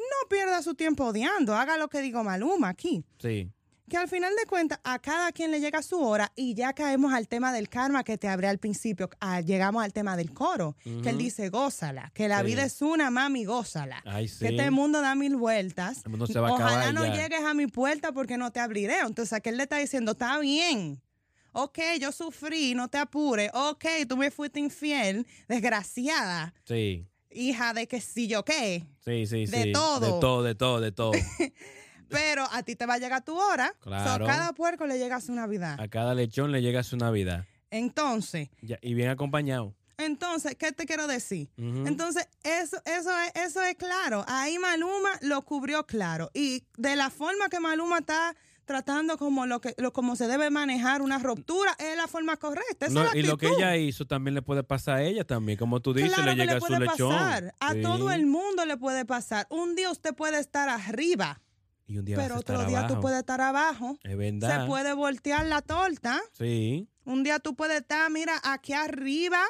no 0.00 0.28
pierda 0.28 0.62
su 0.62 0.74
tiempo 0.74 1.06
odiando, 1.06 1.54
haga 1.54 1.76
lo 1.76 1.88
que 1.88 2.00
digo 2.00 2.24
Maluma 2.24 2.68
aquí. 2.68 3.04
Sí. 3.18 3.50
Que 3.88 3.96
al 3.96 4.08
final 4.08 4.32
de 4.36 4.46
cuentas 4.46 4.78
a 4.84 5.00
cada 5.00 5.32
quien 5.32 5.50
le 5.50 5.58
llega 5.58 5.82
su 5.82 6.00
hora 6.00 6.30
y 6.36 6.54
ya 6.54 6.72
caemos 6.74 7.12
al 7.12 7.26
tema 7.26 7.52
del 7.52 7.68
karma 7.68 8.04
que 8.04 8.16
te 8.16 8.28
hablé 8.28 8.46
al 8.46 8.58
principio, 8.58 9.10
ah, 9.18 9.40
llegamos 9.40 9.82
al 9.82 9.92
tema 9.92 10.16
del 10.16 10.32
coro, 10.32 10.76
que 10.84 11.10
él 11.10 11.18
dice 11.18 11.48
gózala, 11.48 12.12
que 12.14 12.28
la 12.28 12.44
vida 12.44 12.62
es 12.62 12.82
una, 12.82 13.10
mami, 13.10 13.44
gózala. 13.44 14.00
Ay, 14.06 14.28
sí. 14.28 14.38
Que 14.38 14.48
este 14.50 14.70
mundo 14.70 15.00
da 15.00 15.16
mil 15.16 15.34
vueltas. 15.34 16.02
El 16.04 16.10
mundo 16.12 16.28
se 16.28 16.38
va 16.38 16.50
a 16.50 16.52
Ojalá 16.52 16.92
no 16.92 17.04
llegues 17.04 17.42
a 17.42 17.52
mi 17.52 17.66
puerta 17.66 18.12
porque 18.12 18.38
no 18.38 18.52
te 18.52 18.60
abriré. 18.60 19.00
Entonces, 19.00 19.40
que 19.42 19.50
él 19.50 19.56
le 19.56 19.64
está 19.64 19.78
diciendo, 19.78 20.12
está 20.12 20.38
bien. 20.38 21.02
Ok, 21.50 21.80
yo 22.00 22.12
sufrí, 22.12 22.76
no 22.76 22.86
te 22.86 22.98
apures. 22.98 23.50
Ok, 23.54 23.86
tú 24.08 24.16
me 24.16 24.30
fuiste 24.30 24.60
infiel, 24.60 25.26
desgraciada. 25.48 26.54
Sí 26.64 27.08
hija 27.30 27.74
de 27.74 27.86
que 27.86 28.00
si 28.00 28.28
yo 28.28 28.44
qué. 28.44 28.86
Sí, 29.04 29.26
sí, 29.26 29.46
sí. 29.46 29.52
De 29.52 29.72
todo. 29.72 30.00
De 30.00 30.20
todo, 30.20 30.42
de 30.42 30.54
todo, 30.54 30.80
de 30.80 30.92
todo. 30.92 31.12
Pero 32.08 32.44
a 32.50 32.62
ti 32.62 32.74
te 32.74 32.86
va 32.86 32.94
a 32.94 32.98
llegar 32.98 33.24
tu 33.24 33.38
hora. 33.38 33.72
Claro. 33.80 34.24
a 34.24 34.28
cada 34.28 34.52
puerco 34.52 34.86
le 34.86 34.98
llega 34.98 35.20
su 35.20 35.32
Navidad. 35.32 35.80
A 35.80 35.88
cada 35.88 36.14
lechón 36.14 36.50
le 36.50 36.60
llega 36.60 36.82
su 36.82 36.96
Navidad. 36.96 37.46
Entonces. 37.70 38.48
y 38.82 38.94
bien 38.94 39.10
acompañado. 39.10 39.74
Entonces, 39.96 40.56
¿qué 40.56 40.72
te 40.72 40.86
quiero 40.86 41.06
decir? 41.06 41.50
Entonces, 41.58 42.26
eso, 42.42 42.80
eso, 42.86 43.10
es, 43.20 43.42
eso 43.42 43.62
es 43.62 43.74
claro. 43.74 44.24
Ahí 44.26 44.58
Maluma 44.58 45.10
lo 45.20 45.42
cubrió 45.42 45.86
claro. 45.86 46.30
Y 46.32 46.64
de 46.78 46.96
la 46.96 47.10
forma 47.10 47.48
que 47.50 47.60
Maluma 47.60 47.98
está 47.98 48.34
tratando 48.70 49.18
como 49.18 49.46
lo 49.46 49.60
que 49.60 49.74
lo, 49.78 49.92
como 49.92 50.14
se 50.14 50.28
debe 50.28 50.48
manejar 50.48 51.02
una 51.02 51.18
ruptura 51.18 51.74
es 51.80 51.96
la 51.96 52.06
forma 52.06 52.36
correcta. 52.36 52.86
y 53.14 53.22
lo 53.22 53.36
que 53.36 53.48
ella 53.48 53.76
hizo 53.76 54.06
también 54.06 54.36
le 54.36 54.42
puede 54.42 54.62
pasar 54.62 54.98
a 54.98 55.02
ella 55.02 55.24
también, 55.24 55.58
como 55.58 55.80
tú 55.80 55.92
dices, 55.92 56.16
le 56.24 56.36
llega 56.36 56.60
su 56.60 56.72
lechón. 56.76 57.52
A 57.58 57.74
todo 57.82 58.12
el 58.12 58.26
mundo 58.26 58.64
le 58.66 58.76
puede 58.76 59.04
pasar. 59.04 59.48
Un 59.50 59.74
día 59.74 59.90
usted 59.90 60.14
puede 60.14 60.38
estar 60.38 60.68
arriba. 60.68 61.40
Y 61.88 61.98
un 61.98 62.04
día 62.04 62.16
pero 62.16 62.36
otro 62.36 62.64
día 62.64 62.86
tú 62.86 63.00
puedes 63.00 63.18
estar 63.18 63.40
abajo. 63.40 63.98
Es 64.04 64.16
verdad. 64.16 64.62
Se 64.62 64.66
puede 64.68 64.92
voltear 64.92 65.46
la 65.46 65.62
torta. 65.62 66.20
Sí. 66.30 66.88
Un 67.04 67.24
día 67.24 67.40
tú 67.40 67.56
puedes 67.56 67.80
estar, 67.80 68.08
mira, 68.08 68.40
aquí 68.44 68.72
arriba, 68.72 69.42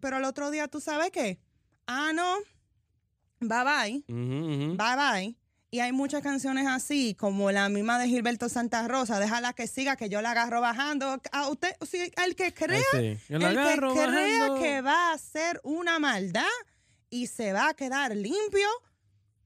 pero 0.00 0.16
el 0.16 0.24
otro 0.24 0.50
día 0.50 0.68
tú 0.68 0.80
sabes 0.80 1.10
qué. 1.10 1.38
Ah, 1.86 2.12
no. 2.14 2.36
Bye 3.40 3.64
bye. 3.64 4.04
Bye 4.08 4.96
bye. 4.96 5.41
Y 5.74 5.80
hay 5.80 5.90
muchas 5.90 6.22
canciones 6.22 6.66
así, 6.66 7.14
como 7.14 7.50
la 7.50 7.70
misma 7.70 7.98
de 7.98 8.06
Gilberto 8.06 8.50
Santa 8.50 8.86
Rosa, 8.86 9.18
déjala 9.18 9.54
que 9.54 9.66
siga, 9.66 9.96
que 9.96 10.10
yo 10.10 10.20
la 10.20 10.32
agarro 10.32 10.60
bajando. 10.60 11.18
A 11.32 11.48
usted, 11.48 11.74
el 12.26 12.36
que 12.36 12.52
crea, 12.52 12.84
el 12.92 13.18
que 13.26 13.78
crea 13.78 14.54
que 14.60 14.82
va 14.82 15.08
a 15.08 15.14
hacer 15.14 15.62
una 15.64 15.98
maldad 15.98 16.44
y 17.08 17.28
se 17.28 17.54
va 17.54 17.70
a 17.70 17.74
quedar 17.74 18.14
limpio, 18.14 18.68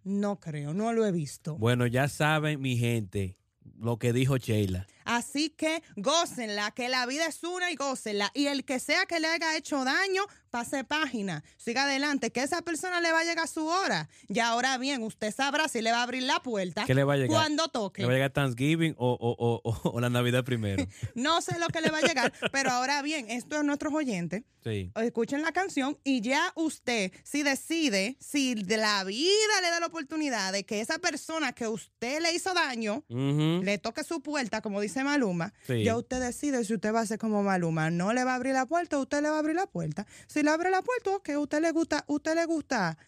no 0.03 0.41
creo, 0.41 0.75
no 0.75 0.93
lo 0.93 1.07
he 1.07 1.13
visto. 1.13 1.59
Bueno, 1.59 1.87
ya 1.87 2.09
saben, 2.09 2.61
mi 2.61 2.77
gente, 2.77 3.37
lo 3.79 4.01
que 4.01 4.13
dijo 4.13 4.37
Sheila. 4.37 4.89
Así 5.05 5.51
que 5.51 5.85
gócenla, 5.95 6.73
que 6.73 6.89
la 6.89 7.07
vida 7.07 7.27
es 7.27 7.45
una 7.45 7.71
y 7.71 7.77
gócenla. 7.77 8.33
Y 8.35 8.47
el 8.47 8.65
que 8.65 8.81
sea 8.81 9.07
que 9.07 9.21
le 9.21 9.29
haya 9.29 9.57
hecho 9.57 9.85
daño, 9.85 10.25
pase 10.51 10.85
página, 10.85 11.45
siga 11.57 11.85
adelante, 11.85 12.31
que 12.31 12.43
esa 12.43 12.63
persona 12.63 13.01
le 13.01 13.13
va 13.13 13.21
a 13.21 13.25
llegar 13.25 13.49
su 13.49 13.67
hora. 13.67 14.09
Y 14.29 14.39
ahora 14.41 14.79
bien, 14.79 15.03
usted 15.03 15.35
sabrá 15.35 15.69
si 15.69 15.83
le 15.83 15.93
va 15.93 15.99
a 15.99 16.03
abrir 16.03 16.23
la 16.23 16.43
puerta 16.43 16.85
¿Qué 16.87 16.95
le 16.95 17.05
va 17.05 17.15
a 17.15 17.17
llegar? 17.17 17.31
cuando 17.31 17.69
toque. 17.69 18.03
¿Le 18.03 18.07
va 18.07 18.13
a 18.13 18.17
llegar 18.17 18.31
Thanksgiving 18.31 18.95
o, 18.99 19.63
la 20.01 20.11
Navidad 20.11 20.45
primero? 20.45 20.87
no 21.15 21.41
sé 21.41 21.59
lo 21.59 21.69
que 21.69 21.81
le 21.81 21.91
va 21.91 21.99
a 21.99 22.03
llegar, 22.03 22.33
pero 22.53 22.71
ahora 22.71 23.03
bien, 23.03 23.31
esto 23.31 23.57
es 23.57 23.65
nuestros 23.65 23.93
oyentes. 23.93 24.43
Sí. 24.65 24.91
Escuchen 24.97 25.43
la 25.43 25.53
canción 25.53 25.97
y 26.03 26.23
ya 26.23 26.53
usted, 26.57 27.13
si 27.23 27.45
decide, 27.45 28.17
si 28.19 28.57
de 28.57 28.77
la 28.77 29.05
vida 29.05 29.61
le 29.63 29.71
da 29.71 29.79
la 29.79 29.87
oportunidad 29.87 30.53
de 30.53 30.65
que 30.65 30.81
esa 30.81 30.99
persona 30.99 31.53
que 31.53 31.69
usted 31.69 32.21
le 32.21 32.33
hizo 32.35 32.53
daño, 32.53 33.05
le 33.09 33.79
toque 33.79 34.03
su 34.03 34.23
puerta, 34.23 34.61
como 34.63 34.81
dice 34.81 35.05
Maluma, 35.05 35.53
ya 35.69 35.97
usted 35.97 36.21
decide 36.21 36.65
si 36.65 36.75
usted 36.75 36.93
va 36.93 37.01
a 37.01 37.07
ser 37.07 37.19
como 37.19 37.45
Maluma. 37.45 37.91
No 37.91 38.13
le 38.13 38.25
va 38.25 38.33
a 38.33 38.35
abrir 38.35 38.55
la 38.55 38.67
puerta, 38.67 38.99
usted 38.99 39.23
le 39.23 39.29
va 39.29 39.37
a 39.37 39.39
abrir 39.39 39.55
la 39.55 39.67
puerta. 39.67 40.05
Si 40.37 40.43
le 40.43 40.51
abre 40.51 40.71
la 40.71 40.83
puerta, 40.83 41.13
que 41.25 41.39
usted 41.39 41.63
le 41.63 41.73
gusta, 41.73 42.05
usted 42.09 42.35
le 42.35 42.45
gusta 42.45 42.99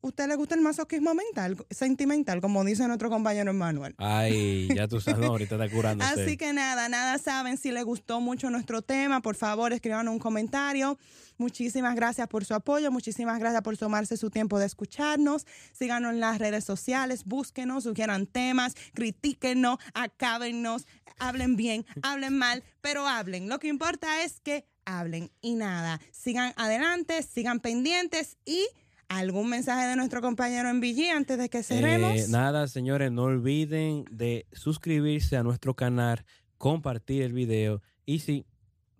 usted 0.00 0.26
le 0.26 0.36
gusta 0.36 0.54
el 0.54 0.62
masoquismo 0.62 1.14
mental, 1.14 1.56
sentimental, 1.70 2.40
como 2.40 2.64
dice 2.64 2.88
nuestro 2.88 3.08
compañero 3.10 3.52
Manuel. 3.52 3.94
Ay, 3.98 4.68
ya 4.74 4.88
tú 4.88 4.98
sabes, 4.98 5.28
ahorita 5.28 5.54
está 5.54 5.68
curando. 5.74 6.02
Así 6.02 6.38
que 6.38 6.54
nada, 6.54 6.88
nada 6.88 7.18
saben. 7.18 7.58
Si 7.58 7.70
le 7.70 7.82
gustó 7.82 8.20
mucho 8.20 8.48
nuestro 8.50 8.80
tema, 8.80 9.20
por 9.20 9.36
favor, 9.36 9.74
escriban 9.74 10.08
un 10.08 10.18
comentario. 10.18 10.98
Muchísimas 11.36 11.94
gracias 11.94 12.26
por 12.26 12.44
su 12.46 12.54
apoyo, 12.54 12.90
muchísimas 12.90 13.38
gracias 13.38 13.62
por 13.62 13.76
tomarse 13.76 14.16
su 14.16 14.30
tiempo 14.30 14.58
de 14.58 14.64
escucharnos. 14.64 15.46
Síganos 15.72 16.14
en 16.14 16.20
las 16.20 16.38
redes 16.38 16.64
sociales, 16.64 17.24
búsquenos, 17.24 17.84
sugieran 17.84 18.26
temas, 18.26 18.74
critíquenos, 18.94 19.78
acábennos, 19.94 20.86
hablen 21.18 21.54
bien, 21.54 21.84
hablen 22.02 22.38
mal, 22.38 22.64
pero 22.80 23.06
hablen. 23.06 23.50
Lo 23.50 23.58
que 23.58 23.68
importa 23.68 24.24
es 24.24 24.40
que 24.40 24.71
hablen 24.84 25.30
y 25.40 25.54
nada, 25.54 26.00
sigan 26.10 26.52
adelante, 26.56 27.22
sigan 27.22 27.60
pendientes 27.60 28.36
y 28.44 28.66
¿Algún 29.08 29.50
mensaje 29.50 29.88
de 29.88 29.94
nuestro 29.94 30.22
compañero 30.22 30.70
en 30.70 30.80
VG 30.80 31.10
antes 31.14 31.36
de 31.36 31.50
que 31.50 31.62
cerremos? 31.62 32.12
Eh, 32.14 32.26
nada, 32.30 32.66
señores, 32.66 33.12
no 33.12 33.24
olviden 33.24 34.06
de 34.10 34.46
suscribirse 34.52 35.36
a 35.36 35.42
nuestro 35.42 35.74
canal, 35.74 36.24
compartir 36.56 37.20
el 37.20 37.34
video 37.34 37.82
y 38.06 38.20
si 38.20 38.46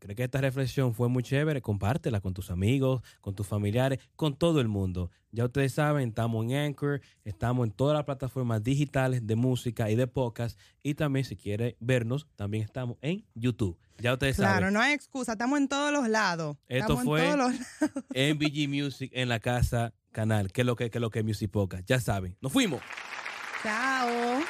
crees 0.03 0.17
que 0.17 0.25
esta 0.25 0.41
reflexión 0.41 0.95
fue 0.95 1.09
muy 1.09 1.23
chévere, 1.23 1.63
compártela 1.63 2.21
con 2.21 2.35
tus 2.35 2.51
amigos, 2.51 3.03
con 3.21 3.35
tus 3.35 3.47
familiares, 3.47 4.01
con 4.17 4.37
todo 4.37 4.61
el 4.61 4.69
mundo. 4.69 5.11
Ya 5.31 5.45
ustedes 5.45 5.73
saben, 5.73 6.09
estamos 6.09 6.45
en 6.45 6.55
Anchor, 6.55 7.01
estamos 7.25 7.67
en 7.67 7.73
todas 7.73 7.95
las 7.95 8.05
plataformas 8.05 8.63
digitales 8.63 9.27
de 9.27 9.37
música 9.37 9.91
y 9.91 9.97
de 9.97 10.07
podcast 10.07 10.59
y 10.83 10.95
también 10.95 11.25
si 11.25 11.37
quiere 11.37 11.77
vernos, 11.81 12.27
también 12.37 12.65
estamos 12.65 12.97
en 13.01 13.25
YouTube. 13.35 13.79
Ya 13.99 14.13
ustedes 14.13 14.37
saben. 14.37 14.59
Claro, 14.59 14.71
no 14.71 14.81
hay 14.81 14.95
excusa, 14.95 15.33
estamos 15.33 15.59
en 15.59 15.69
todos 15.69 15.93
los 15.93 16.09
lados. 16.09 16.57
Esto 16.69 16.99
fue 16.99 17.31
en, 18.15 18.39
VG 18.39 18.69
Music 18.69 19.11
en 19.15 19.29
la 19.29 19.39
casa 19.41 19.95
canal, 20.11 20.53
que 20.53 20.63
es 20.63 20.67
lo 20.67 20.77
que, 20.77 20.91
que 20.91 20.99
es 20.99 21.03
lo 21.03 21.11
que 21.11 21.21
es 21.21 21.25
Music 21.25 21.51
Podcast. 21.51 21.85
Ya 21.87 22.01
saben, 22.01 22.37
nos 22.41 22.53
fuimos. 22.53 22.83
Chao. 23.63 24.43